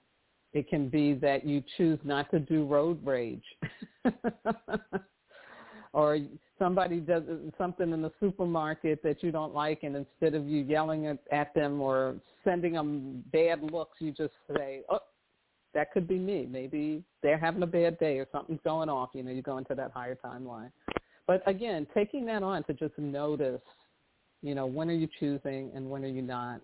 it 0.53 0.69
can 0.69 0.89
be 0.89 1.13
that 1.15 1.45
you 1.45 1.63
choose 1.77 1.99
not 2.03 2.31
to 2.31 2.39
do 2.39 2.65
road 2.65 3.05
rage. 3.05 3.43
or 5.93 6.19
somebody 6.57 6.99
does 6.99 7.23
something 7.57 7.91
in 7.91 8.01
the 8.01 8.11
supermarket 8.19 9.01
that 9.03 9.21
you 9.21 9.31
don't 9.31 9.53
like 9.53 9.83
and 9.83 9.95
instead 9.95 10.33
of 10.33 10.47
you 10.47 10.63
yelling 10.63 11.07
at, 11.07 11.19
at 11.31 11.53
them 11.53 11.81
or 11.81 12.15
sending 12.43 12.73
them 12.73 13.23
bad 13.31 13.61
looks, 13.71 13.97
you 13.99 14.11
just 14.11 14.33
say, 14.55 14.81
oh, 14.89 14.99
that 15.77 15.91
could 15.91 16.07
be 16.07 16.17
me. 16.17 16.47
Maybe 16.49 17.03
they're 17.21 17.37
having 17.37 17.61
a 17.61 17.67
bad 17.67 17.99
day 17.99 18.17
or 18.17 18.25
something's 18.31 18.59
going 18.63 18.89
off. 18.89 19.11
You 19.13 19.21
know, 19.21 19.29
you 19.29 19.43
go 19.43 19.59
into 19.59 19.75
that 19.75 19.91
higher 19.91 20.17
timeline. 20.25 20.71
But 21.27 21.47
again, 21.47 21.85
taking 21.93 22.25
that 22.25 22.41
on 22.41 22.63
to 22.63 22.73
just 22.73 22.97
notice 22.97 23.61
you 24.41 24.55
know, 24.55 24.65
when 24.65 24.89
are 24.89 24.93
you 24.93 25.07
choosing 25.19 25.71
and 25.75 25.89
when 25.89 26.03
are 26.03 26.09
you 26.09 26.21
not? 26.21 26.61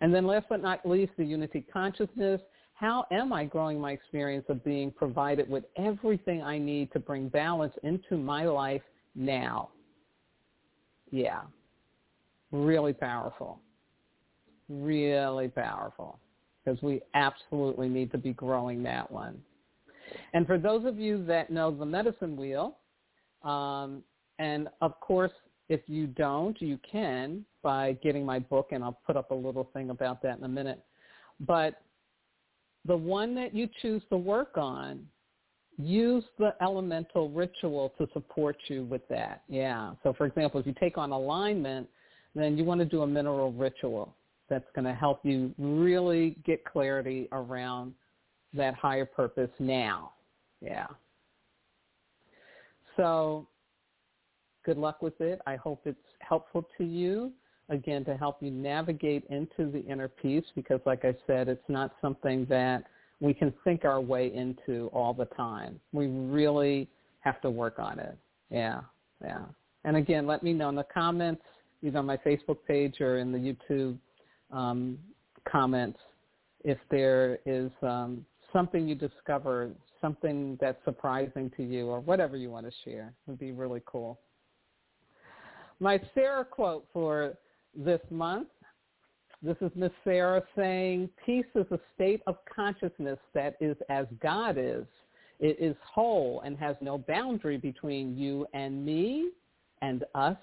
And 0.00 0.14
then 0.14 0.26
last 0.26 0.46
but 0.48 0.62
not 0.62 0.86
least, 0.88 1.12
the 1.16 1.24
unity 1.24 1.64
consciousness. 1.72 2.40
How 2.74 3.06
am 3.10 3.32
I 3.32 3.44
growing 3.44 3.80
my 3.80 3.92
experience 3.92 4.46
of 4.48 4.64
being 4.64 4.90
provided 4.90 5.48
with 5.48 5.64
everything 5.76 6.42
I 6.42 6.58
need 6.58 6.92
to 6.92 6.98
bring 6.98 7.28
balance 7.28 7.74
into 7.82 8.16
my 8.16 8.44
life 8.44 8.82
now? 9.14 9.70
Yeah. 11.10 11.42
Really 12.50 12.92
powerful. 12.92 13.60
Really 14.68 15.48
powerful. 15.48 16.18
Because 16.64 16.80
we 16.82 17.00
absolutely 17.14 17.88
need 17.88 18.12
to 18.12 18.18
be 18.18 18.32
growing 18.32 18.82
that 18.84 19.10
one. 19.10 19.40
And 20.34 20.46
for 20.46 20.58
those 20.58 20.84
of 20.84 20.98
you 20.98 21.24
that 21.26 21.50
know 21.50 21.70
the 21.70 21.86
medicine 21.86 22.36
wheel, 22.36 22.76
um, 23.42 24.02
and 24.38 24.68
of 24.80 24.98
course 25.00 25.32
if 25.68 25.80
you 25.86 26.06
don't, 26.06 26.60
you 26.60 26.78
can 26.90 27.44
by 27.62 27.92
getting 28.02 28.26
my 28.26 28.38
book, 28.38 28.68
and 28.72 28.84
I'll 28.84 28.98
put 29.06 29.16
up 29.16 29.30
a 29.30 29.34
little 29.34 29.70
thing 29.72 29.90
about 29.90 30.20
that 30.22 30.36
in 30.38 30.44
a 30.44 30.48
minute. 30.48 30.84
But 31.40 31.80
the 32.84 32.96
one 32.96 33.34
that 33.36 33.54
you 33.54 33.68
choose 33.80 34.02
to 34.10 34.16
work 34.16 34.56
on, 34.56 35.06
use 35.78 36.24
the 36.38 36.54
elemental 36.60 37.30
ritual 37.30 37.94
to 37.98 38.06
support 38.12 38.56
you 38.68 38.84
with 38.84 39.06
that. 39.08 39.42
Yeah. 39.48 39.92
So 40.02 40.12
for 40.12 40.26
example, 40.26 40.60
if 40.60 40.66
you 40.66 40.74
take 40.78 40.98
on 40.98 41.10
alignment, 41.10 41.88
then 42.34 42.58
you 42.58 42.64
want 42.64 42.80
to 42.80 42.84
do 42.84 43.02
a 43.02 43.06
mineral 43.06 43.52
ritual 43.52 44.14
that's 44.52 44.70
going 44.74 44.84
to 44.84 44.92
help 44.92 45.20
you 45.24 45.54
really 45.56 46.36
get 46.44 46.62
clarity 46.62 47.26
around 47.32 47.94
that 48.52 48.74
higher 48.74 49.06
purpose 49.06 49.48
now. 49.58 50.12
Yeah. 50.60 50.88
So 52.98 53.46
good 54.66 54.76
luck 54.76 55.00
with 55.00 55.18
it. 55.22 55.40
I 55.46 55.56
hope 55.56 55.80
it's 55.86 55.96
helpful 56.20 56.68
to 56.76 56.84
you, 56.84 57.32
again, 57.70 58.04
to 58.04 58.14
help 58.14 58.42
you 58.42 58.50
navigate 58.50 59.24
into 59.30 59.70
the 59.70 59.82
inner 59.90 60.08
peace 60.08 60.44
because, 60.54 60.80
like 60.84 61.06
I 61.06 61.14
said, 61.26 61.48
it's 61.48 61.64
not 61.68 61.94
something 62.02 62.44
that 62.50 62.84
we 63.20 63.32
can 63.32 63.54
think 63.64 63.86
our 63.86 64.02
way 64.02 64.34
into 64.34 64.90
all 64.92 65.14
the 65.14 65.24
time. 65.34 65.80
We 65.94 66.08
really 66.08 66.88
have 67.20 67.40
to 67.40 67.48
work 67.48 67.78
on 67.78 67.98
it. 67.98 68.18
Yeah, 68.50 68.82
yeah. 69.24 69.44
And 69.84 69.96
again, 69.96 70.26
let 70.26 70.42
me 70.42 70.52
know 70.52 70.68
in 70.68 70.74
the 70.74 70.84
comments, 70.92 71.42
either 71.82 72.00
on 72.00 72.04
my 72.04 72.18
Facebook 72.18 72.58
page 72.68 73.00
or 73.00 73.16
in 73.16 73.32
the 73.32 73.38
YouTube 73.38 73.96
um, 74.52 74.98
comments, 75.50 75.98
if 76.64 76.78
there 76.90 77.38
is 77.46 77.70
um, 77.82 78.24
something 78.52 78.86
you 78.86 78.94
discover, 78.94 79.70
something 80.00 80.58
that's 80.60 80.82
surprising 80.84 81.50
to 81.56 81.62
you, 81.62 81.88
or 81.88 82.00
whatever 82.00 82.36
you 82.36 82.50
want 82.50 82.66
to 82.66 82.72
share. 82.84 83.14
It 83.26 83.30
would 83.30 83.40
be 83.40 83.52
really 83.52 83.82
cool. 83.86 84.20
My 85.80 86.00
Sarah 86.14 86.44
quote 86.44 86.86
for 86.92 87.34
this 87.74 88.00
month. 88.10 88.48
This 89.42 89.56
is 89.60 89.72
Miss 89.74 89.90
Sarah 90.04 90.42
saying, 90.56 91.08
peace 91.26 91.44
is 91.56 91.66
a 91.72 91.80
state 91.96 92.22
of 92.28 92.36
consciousness 92.54 93.18
that 93.34 93.56
is 93.60 93.76
as 93.88 94.06
God 94.22 94.56
is. 94.56 94.84
It 95.40 95.56
is 95.58 95.74
whole 95.84 96.42
and 96.44 96.56
has 96.58 96.76
no 96.80 96.98
boundary 96.98 97.56
between 97.56 98.16
you 98.16 98.46
and 98.54 98.84
me 98.84 99.30
and 99.80 100.04
us 100.14 100.36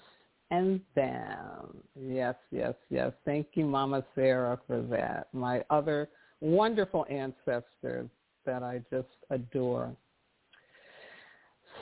and 0.50 0.80
them. 0.94 1.82
Yes, 2.00 2.34
yes, 2.50 2.74
yes. 2.88 3.12
Thank 3.24 3.48
you, 3.54 3.64
Mama 3.64 4.04
Sarah, 4.14 4.58
for 4.66 4.82
that. 4.82 5.28
My 5.32 5.64
other 5.70 6.08
wonderful 6.40 7.06
ancestors 7.08 8.08
that 8.46 8.62
I 8.62 8.82
just 8.90 9.08
adore. 9.30 9.94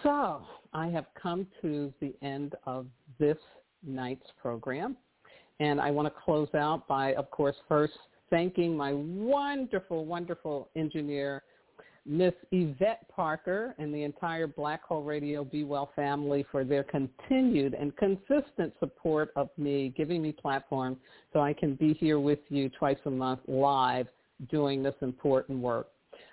So 0.03 0.43
I 0.73 0.89
have 0.89 1.07
come 1.21 1.47
to 1.63 1.93
the 2.01 2.15
end 2.23 2.55
of 2.67 2.87
this 3.19 3.39
night's 3.85 4.27
program. 4.41 4.97
And 5.61 5.81
I 5.81 5.91
want 5.91 6.07
to 6.07 6.15
close 6.25 6.49
out 6.55 6.87
by, 6.87 7.15
of 7.15 7.31
course, 7.31 7.57
first 7.69 7.95
thanking 8.31 8.77
my 8.77 8.93
wonderful, 8.93 10.05
wonderful 10.05 10.69
engineer, 10.77 11.43
Miss 12.09 12.33
Yvette 12.53 13.07
Parker 13.14 13.75
and 13.79 13.94
the 13.94 14.03
entire 14.03 14.47
Blog 14.47 14.81
Talk 14.88 15.07
Radio 15.07 15.44
Be 15.44 15.62
Well 15.62 15.90
family 15.94 16.44
for 16.51 16.64
their 16.64 16.83
continued 16.83 17.75
and 17.75 17.94
consistent 17.97 18.73
support 18.81 19.31
of 19.37 19.51
me, 19.59 19.92
giving 19.94 20.23
me 20.23 20.33
platform 20.33 20.97
so 21.35 21.40
I 21.40 21.53
can 21.53 21.75
be 21.75 21.92
here 21.92 22.18
with 22.18 22.38
you 22.49 22.71
twice 22.71 22.97
a 23.05 23.11
month 23.11 23.40
live 23.47 24.09
doing 24.51 24.83
this 24.83 24.94
important 25.03 25.59
work. 25.59 25.88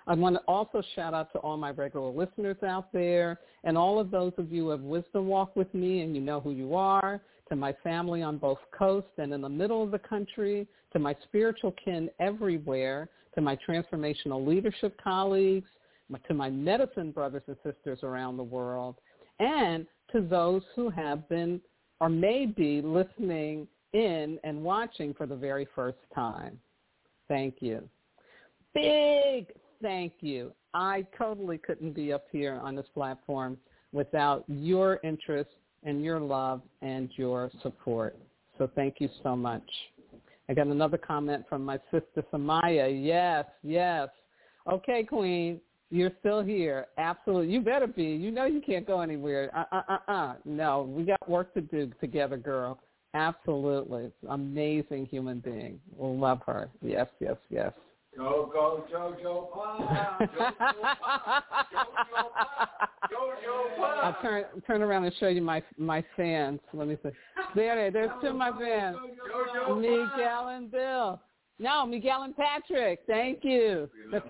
I 0.06 0.14
want 0.14 0.36
to 0.36 0.40
also 0.48 0.82
shout 0.94 1.12
out 1.12 1.30
to 1.32 1.38
all 1.40 1.58
my 1.58 1.72
regular 1.72 2.10
listeners 2.10 2.56
out 2.62 2.90
there 2.92 3.38
and 3.64 3.76
all 3.76 4.00
of 4.00 4.10
those 4.10 4.32
of 4.38 4.50
you 4.50 4.64
who 4.64 4.70
have 4.70 4.80
wisdom 4.80 5.26
walk 5.26 5.56
with 5.56 5.72
me 5.74 6.00
and 6.00 6.14
you 6.16 6.22
know 6.22 6.40
who 6.40 6.52
you 6.52 6.74
are, 6.74 7.20
to 7.50 7.56
my 7.56 7.74
family 7.84 8.22
on 8.22 8.38
both 8.38 8.58
coasts 8.76 9.10
and 9.18 9.32
in 9.32 9.42
the 9.42 9.48
middle 9.48 9.82
of 9.82 9.90
the 9.90 9.98
country, 9.98 10.66
to 10.92 10.98
my 10.98 11.14
spiritual 11.24 11.74
kin 11.84 12.08
everywhere, 12.18 13.08
to 13.36 13.40
my 13.40 13.56
transformational 13.68 14.44
leadership 14.44 14.98
colleagues, 15.02 15.68
to 16.26 16.34
my 16.34 16.50
medicine 16.50 17.12
brothers 17.12 17.42
and 17.46 17.56
sisters 17.64 18.00
around 18.02 18.36
the 18.36 18.42
world, 18.42 18.96
and 19.38 19.86
to 20.12 20.20
those 20.20 20.62
who 20.74 20.88
have 20.90 21.28
been 21.28 21.60
or 22.00 22.08
may 22.08 22.46
be 22.46 22.82
listening 22.82 23.68
in 23.92 24.38
and 24.44 24.62
watching 24.62 25.14
for 25.14 25.26
the 25.26 25.36
very 25.36 25.66
first 25.74 25.98
time. 26.14 26.58
Thank 27.28 27.56
you. 27.60 27.88
Big 28.74 29.52
thank 29.82 30.12
you. 30.20 30.52
I 30.74 31.06
totally 31.16 31.58
couldn't 31.58 31.92
be 31.92 32.12
up 32.12 32.24
here 32.30 32.60
on 32.62 32.74
this 32.74 32.86
platform 32.94 33.56
without 33.92 34.44
your 34.48 35.00
interest 35.02 35.50
and 35.84 36.04
your 36.04 36.20
love 36.20 36.60
and 36.82 37.10
your 37.16 37.50
support. 37.62 38.16
So 38.58 38.68
thank 38.74 38.96
you 38.98 39.08
so 39.22 39.36
much. 39.36 39.68
I 40.48 40.54
got 40.54 40.68
another 40.68 40.98
comment 40.98 41.44
from 41.48 41.64
my 41.64 41.78
sister 41.90 42.24
Samaya. 42.32 42.88
Yes, 43.04 43.46
yes. 43.62 44.08
Okay, 44.70 45.04
Queen, 45.04 45.60
you're 45.90 46.12
still 46.20 46.42
here. 46.42 46.86
Absolutely. 46.98 47.52
You 47.52 47.60
better 47.60 47.86
be. 47.86 48.04
You 48.04 48.30
know 48.30 48.44
you 48.44 48.60
can't 48.60 48.86
go 48.86 49.00
anywhere. 49.00 49.50
Uh-uh-uh-uh. 49.56 50.34
No, 50.44 50.82
we 50.82 51.04
got 51.04 51.28
work 51.28 51.54
to 51.54 51.60
do 51.60 51.90
together, 52.00 52.36
girl. 52.36 52.78
Absolutely. 53.14 54.10
Amazing 54.28 55.06
human 55.06 55.40
being. 55.40 55.80
Love 55.98 56.40
her. 56.46 56.68
Yes, 56.82 57.06
yes, 57.20 57.36
yes. 57.50 57.72
Go, 58.16 58.50
go, 58.52 58.84
Jojo 58.90 59.50
Pop. 59.52 60.20
Jojo 63.10 63.76
Pop. 63.76 63.96
I'll 64.02 64.16
turn 64.22 64.44
turn 64.66 64.82
around 64.82 65.04
and 65.04 65.14
show 65.20 65.28
you 65.28 65.42
my 65.42 65.62
my 65.76 66.02
fans. 66.16 66.60
Let 66.72 66.88
me 66.88 66.96
see. 67.02 67.10
There, 67.54 67.74
there. 67.76 67.90
There's 67.90 68.10
two 68.20 68.28
of 68.28 68.36
my 68.36 68.50
fans. 68.58 68.96
Miguel 69.76 70.48
and 70.48 70.70
Bill. 70.70 71.20
No, 71.58 71.86
Miguel 71.86 72.22
and 72.22 72.36
Patrick. 72.36 73.00
Thank 73.06 73.44
you. 73.44 73.90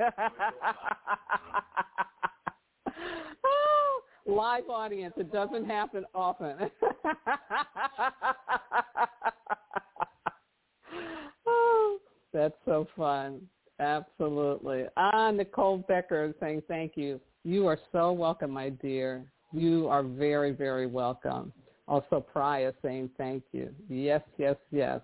live 4.26 4.68
audience. 4.68 5.14
It 5.16 5.32
doesn't 5.32 5.66
happen 5.66 6.04
often. 6.14 6.70
oh, 11.46 11.98
that's 12.32 12.54
so 12.64 12.86
fun. 12.96 13.42
Absolutely. 13.78 14.84
Ah, 14.96 15.30
Nicole 15.30 15.78
Becker 15.78 16.34
saying 16.40 16.62
thank 16.68 16.96
you. 16.96 17.20
You 17.44 17.66
are 17.66 17.78
so 17.92 18.12
welcome, 18.12 18.50
my 18.50 18.70
dear. 18.70 19.24
You 19.52 19.88
are 19.88 20.02
very, 20.02 20.52
very 20.52 20.86
welcome. 20.86 21.52
Also, 21.88 22.20
Priya 22.20 22.72
saying 22.82 23.10
thank 23.16 23.44
you. 23.52 23.72
Yes, 23.88 24.22
yes, 24.38 24.56
yes. 24.72 25.00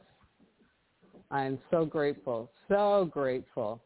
I 1.30 1.44
am 1.44 1.58
so 1.70 1.84
grateful, 1.84 2.50
so 2.68 3.08
grateful. 3.10 3.80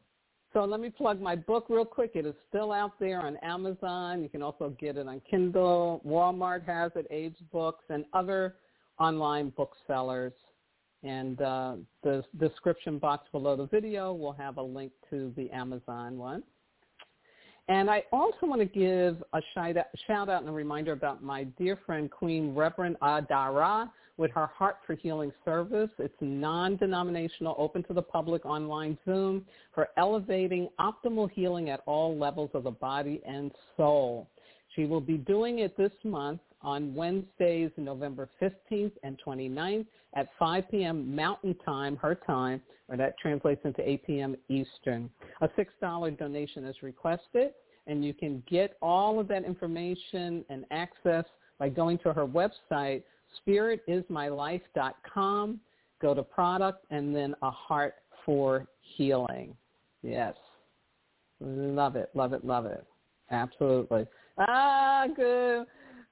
So 0.53 0.65
let 0.65 0.81
me 0.81 0.89
plug 0.89 1.21
my 1.21 1.37
book 1.37 1.67
real 1.69 1.85
quick. 1.85 2.13
It 2.15 2.25
is 2.25 2.35
still 2.49 2.73
out 2.73 2.99
there 2.99 3.21
on 3.21 3.37
Amazon. 3.39 4.23
You 4.23 4.29
can 4.29 4.43
also 4.43 4.75
get 4.81 4.97
it 4.97 5.07
on 5.07 5.21
Kindle. 5.31 6.01
Walmart 6.07 6.65
has 6.65 6.93
it, 6.95 7.07
Age 7.11 7.37
Books, 7.53 7.85
and 7.91 8.07
other 8.15 8.55
online 8.99 9.51
booksellers. 9.51 10.33
And 11.03 11.41
uh, 11.41 11.77
the 12.03 12.25
description 12.39 12.99
box 12.99 13.29
below 13.31 13.57
the 13.57 13.67
video 13.67 14.13
will 14.13 14.33
have 14.33 14.57
a 14.57 14.63
link 14.63 14.93
to 15.11 15.33
the 15.37 15.51
Amazon 15.51 16.19
one. 16.19 16.43
And 17.69 17.91
I 17.91 18.05
also 18.13 18.47
want 18.47 18.61
to 18.61 18.67
give 18.67 19.23
a 19.33 19.41
shout 19.55 20.29
out 20.29 20.41
and 20.41 20.49
a 20.49 20.53
reminder 20.53 20.93
about 20.93 21.23
my 21.23 21.45
dear 21.59 21.79
friend 21.85 22.11
Queen 22.11 22.55
Reverend 22.55 22.97
Adara 23.03 23.91
with 24.17 24.31
her 24.33 24.47
Heart 24.47 24.77
for 24.87 24.95
Healing 24.95 25.33
service. 25.45 25.91
It's 25.99 26.15
non-denominational, 26.21 27.57
open 27.59 27.83
to 27.85 27.93
the 27.93 28.03
public 28.03 28.47
online 28.47 28.97
Zoom 29.05 29.45
for 29.75 29.89
elevating 29.97 30.69
optimal 30.79 31.31
healing 31.31 31.69
at 31.71 31.81
all 31.87 32.17
levels 32.17 32.51
of 32.55 32.63
the 32.63 32.71
body 32.71 33.21
and 33.27 33.51
soul. 33.77 34.31
She 34.75 34.85
will 34.85 35.01
be 35.01 35.19
doing 35.19 35.59
it 35.59 35.77
this 35.77 35.93
month 36.05 36.41
on 36.63 36.95
Wednesdays, 36.95 37.71
November 37.77 38.29
15th 38.41 38.93
and 39.03 39.21
29th 39.25 39.87
at 40.15 40.29
5 40.39 40.71
p.m. 40.71 41.15
Mountain 41.15 41.55
Time, 41.65 41.97
her 41.97 42.15
time, 42.15 42.63
or 42.89 42.97
that 42.97 43.19
translates 43.19 43.61
into 43.65 43.89
8 43.89 44.07
p.m. 44.07 44.37
Eastern. 44.49 45.11
A 45.41 45.49
$6 45.49 46.19
donation 46.19 46.65
is 46.65 46.77
requested, 46.83 47.53
and 47.87 48.05
you 48.05 48.13
can 48.15 48.43
get 48.49 48.77
all 48.81 49.21
of 49.21 49.29
that 49.29 49.45
information 49.45 50.45
and 50.49 50.65
access 50.71 51.25
by 51.59 51.69
going 51.69 51.99
to 51.99 52.13
her 52.13 52.27
website, 52.27 53.03
spiritismylife.com. 53.47 55.61
Go 56.01 56.15
to 56.15 56.23
product 56.23 56.87
and 56.91 57.15
then 57.15 57.35
a 57.43 57.51
heart 57.51 57.97
for 58.25 58.67
healing. 58.81 59.55
Yes. 60.03 60.35
Love 61.41 61.97
it, 61.97 62.11
love 62.15 62.33
it, 62.33 62.45
love 62.45 62.67
it. 62.67 62.85
Absolutely. 63.31 64.07
Ah, 64.39 65.07
good. 65.15 65.67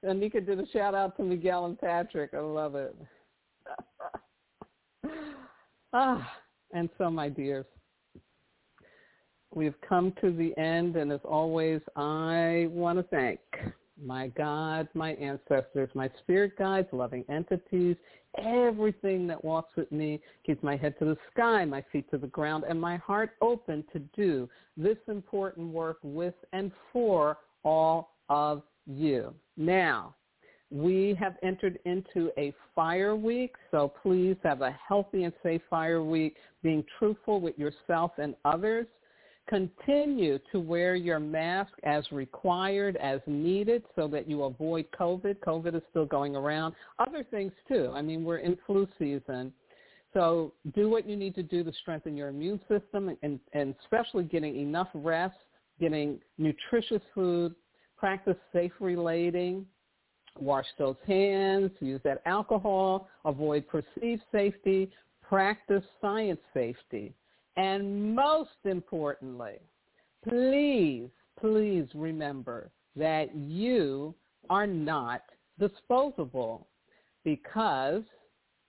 Anika 0.05 0.45
did 0.45 0.59
a 0.59 0.67
shout 0.71 0.93
out 0.93 1.17
to 1.17 1.23
Miguel 1.23 1.65
and 1.65 1.79
Patrick. 1.79 2.33
I 2.33 2.39
love 2.39 2.75
it. 2.75 2.95
ah, 5.93 6.31
and 6.73 6.89
so 6.97 7.09
my 7.09 7.29
dears, 7.29 7.65
we've 9.53 9.79
come 9.87 10.13
to 10.21 10.31
the 10.31 10.55
end, 10.61 10.95
and 10.95 11.11
as 11.11 11.21
always, 11.23 11.81
I 11.95 12.67
want 12.69 12.99
to 12.99 13.03
thank 13.03 13.39
my 14.03 14.27
God, 14.29 14.87
my 14.93 15.13
ancestors, 15.13 15.89
my 15.93 16.09
spirit 16.21 16.57
guides, 16.57 16.87
loving 16.91 17.23
entities, 17.29 17.95
everything 18.37 19.25
that 19.27 19.43
walks 19.43 19.75
with 19.77 19.91
me, 19.91 20.19
keeps 20.45 20.61
my 20.61 20.75
head 20.75 20.95
to 20.99 21.05
the 21.05 21.17
sky, 21.31 21.63
my 21.65 21.83
feet 21.91 22.09
to 22.11 22.17
the 22.17 22.27
ground, 22.27 22.65
and 22.67 22.79
my 22.79 22.97
heart 22.97 23.31
open 23.41 23.83
to 23.93 23.99
do 24.15 24.49
this 24.75 24.97
important 25.07 25.71
work 25.71 25.97
with 26.03 26.33
and 26.51 26.71
for 26.91 27.37
all 27.63 28.15
of 28.29 28.63
you. 28.85 29.33
Now, 29.57 30.15
we 30.71 31.15
have 31.19 31.35
entered 31.43 31.79
into 31.85 32.31
a 32.37 32.53
fire 32.73 33.15
week, 33.15 33.55
so 33.71 33.93
please 34.01 34.35
have 34.43 34.61
a 34.61 34.77
healthy 34.87 35.23
and 35.23 35.33
safe 35.43 35.61
fire 35.69 36.03
week, 36.03 36.37
being 36.63 36.83
truthful 36.97 37.39
with 37.39 37.57
yourself 37.57 38.11
and 38.17 38.35
others. 38.45 38.87
Continue 39.47 40.39
to 40.51 40.59
wear 40.59 40.95
your 40.95 41.19
mask 41.19 41.71
as 41.83 42.11
required, 42.11 42.97
as 42.97 43.19
needed, 43.27 43.83
so 43.95 44.07
that 44.07 44.27
you 44.27 44.43
avoid 44.43 44.87
COVID. 44.99 45.37
COVID 45.47 45.75
is 45.75 45.83
still 45.91 46.05
going 46.05 46.35
around. 46.35 46.73
Other 46.97 47.23
things 47.23 47.51
too. 47.67 47.91
I 47.93 48.01
mean, 48.01 48.23
we're 48.23 48.39
in 48.39 48.57
flu 48.65 48.87
season. 48.97 49.53
So 50.15 50.53
do 50.73 50.89
what 50.89 51.07
you 51.07 51.15
need 51.15 51.35
to 51.35 51.43
do 51.43 51.63
to 51.63 51.71
strengthen 51.81 52.17
your 52.17 52.29
immune 52.29 52.59
system 52.67 53.15
and, 53.21 53.39
and 53.53 53.75
especially 53.83 54.23
getting 54.23 54.59
enough 54.59 54.87
rest, 54.95 55.35
getting 55.79 56.19
nutritious 56.39 57.01
food, 57.13 57.53
practice 57.97 58.37
safe 58.53 58.73
relating, 58.79 59.65
Wash 60.39 60.65
those 60.77 60.97
hands, 61.07 61.71
use 61.79 62.01
that 62.03 62.21
alcohol, 62.25 63.07
avoid 63.23 63.65
perceived 63.67 64.21
safety, 64.31 64.91
practice 65.21 65.83
science 66.01 66.39
safety. 66.53 67.13
And 67.55 68.13
most 68.13 68.49
importantly, 68.65 69.59
please, 70.27 71.09
please 71.39 71.85
remember 71.95 72.69
that 72.97 73.33
you 73.33 74.13
are 74.49 74.67
not 74.67 75.23
disposable 75.57 76.67
because 77.23 78.03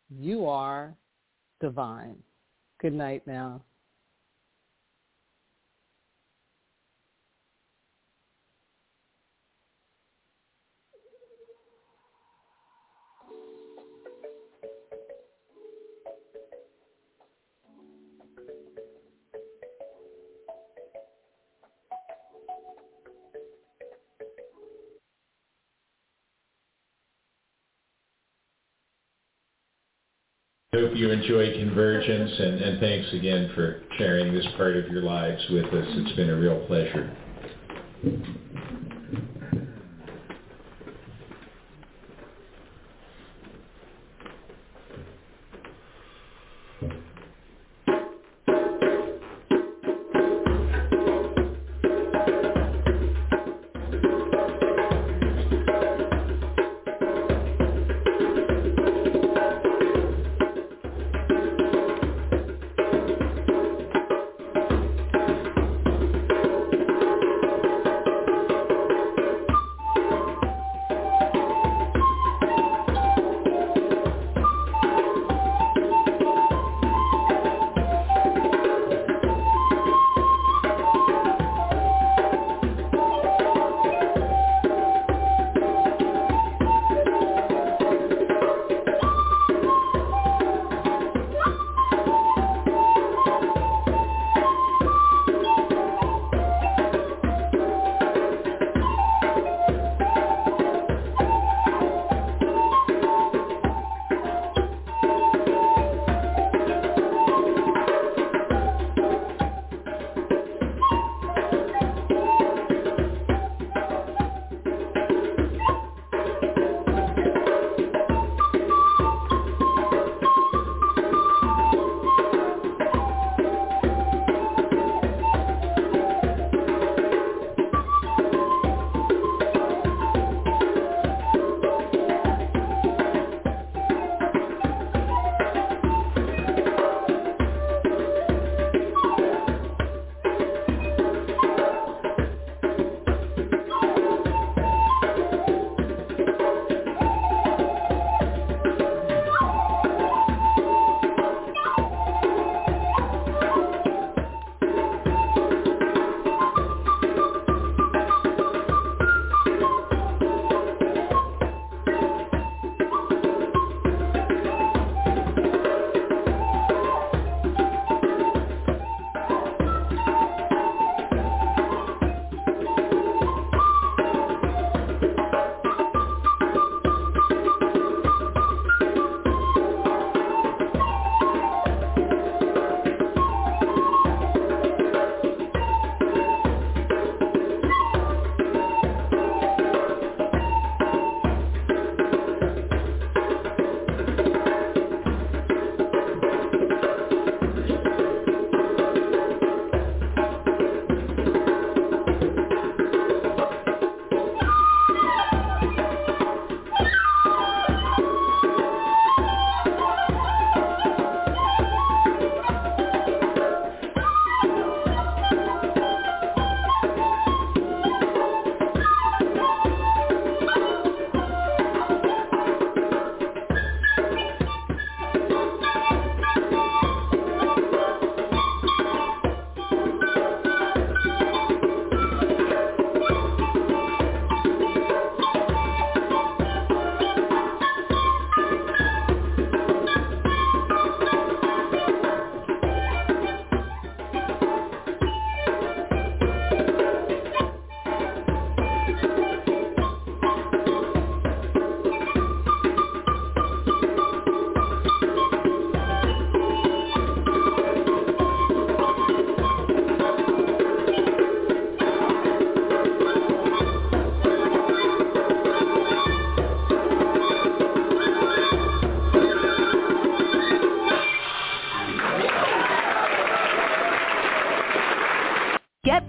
you 0.09 0.47
are 0.47 0.95
divine. 1.61 2.17
Good 2.81 2.95
night 2.95 3.27
now. 3.27 3.61
Hope 30.77 30.95
you 30.95 31.11
enjoy 31.11 31.55
Convergence, 31.55 32.31
and, 32.39 32.61
and 32.61 32.79
thanks 32.79 33.11
again 33.15 33.51
for 33.55 33.81
sharing 33.97 34.33
this 34.35 34.47
part 34.59 34.77
of 34.77 34.87
your 34.89 35.01
lives 35.01 35.43
with 35.49 35.65
us. 35.65 35.87
It's 35.89 36.13
been 36.13 36.29
a 36.29 36.37
real 36.37 36.59
pleasure. 36.67 37.11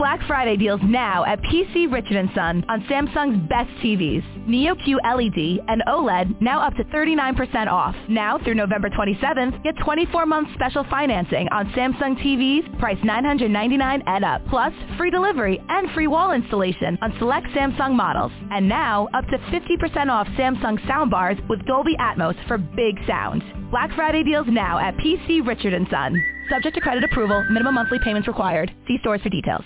Black 0.07 0.25
Friday 0.25 0.55
deals 0.55 0.79
now 0.85 1.25
at 1.25 1.37
PC 1.41 1.91
Richard 1.91 2.29
& 2.31 2.33
Son 2.33 2.63
on 2.69 2.79
Samsung's 2.83 3.45
best 3.49 3.69
TVs. 3.83 4.23
Neo 4.47 4.73
Q 4.73 5.01
LED 5.03 5.59
and 5.67 5.83
OLED 5.85 6.39
now 6.39 6.65
up 6.65 6.73
to 6.75 6.85
39% 6.85 7.67
off. 7.67 7.93
Now 8.07 8.39
through 8.41 8.55
November 8.55 8.89
27th, 8.89 9.61
get 9.63 9.75
24-month 9.75 10.47
special 10.53 10.85
financing 10.89 11.49
on 11.49 11.65
Samsung 11.71 12.15
TVs 12.23 12.79
priced 12.79 13.03
999 13.03 14.01
and 14.07 14.23
up. 14.23 14.41
Plus, 14.47 14.71
free 14.97 15.11
delivery 15.11 15.61
and 15.67 15.91
free 15.91 16.07
wall 16.07 16.31
installation 16.31 16.97
on 17.01 17.13
select 17.19 17.47
Samsung 17.47 17.93
models. 17.93 18.31
And 18.51 18.69
now, 18.69 19.09
up 19.13 19.25
to 19.25 19.37
50% 19.37 20.07
off 20.07 20.25
Samsung 20.39 20.79
soundbars 20.87 21.45
with 21.49 21.65
Dolby 21.65 21.97
Atmos 21.99 22.35
for 22.47 22.57
big 22.57 22.95
sound. 23.05 23.43
Black 23.71 23.93
Friday 23.93 24.23
deals 24.23 24.47
now 24.49 24.79
at 24.79 24.95
PC 25.03 25.45
Richard 25.45 25.73
& 25.89 25.91
Son. 25.91 26.15
Subject 26.49 26.75
to 26.75 26.79
credit 26.79 27.03
approval, 27.03 27.43
minimum 27.51 27.75
monthly 27.75 27.99
payments 28.05 28.29
required. 28.29 28.71
See 28.87 28.99
stores 29.01 29.19
for 29.21 29.27
details. 29.27 29.65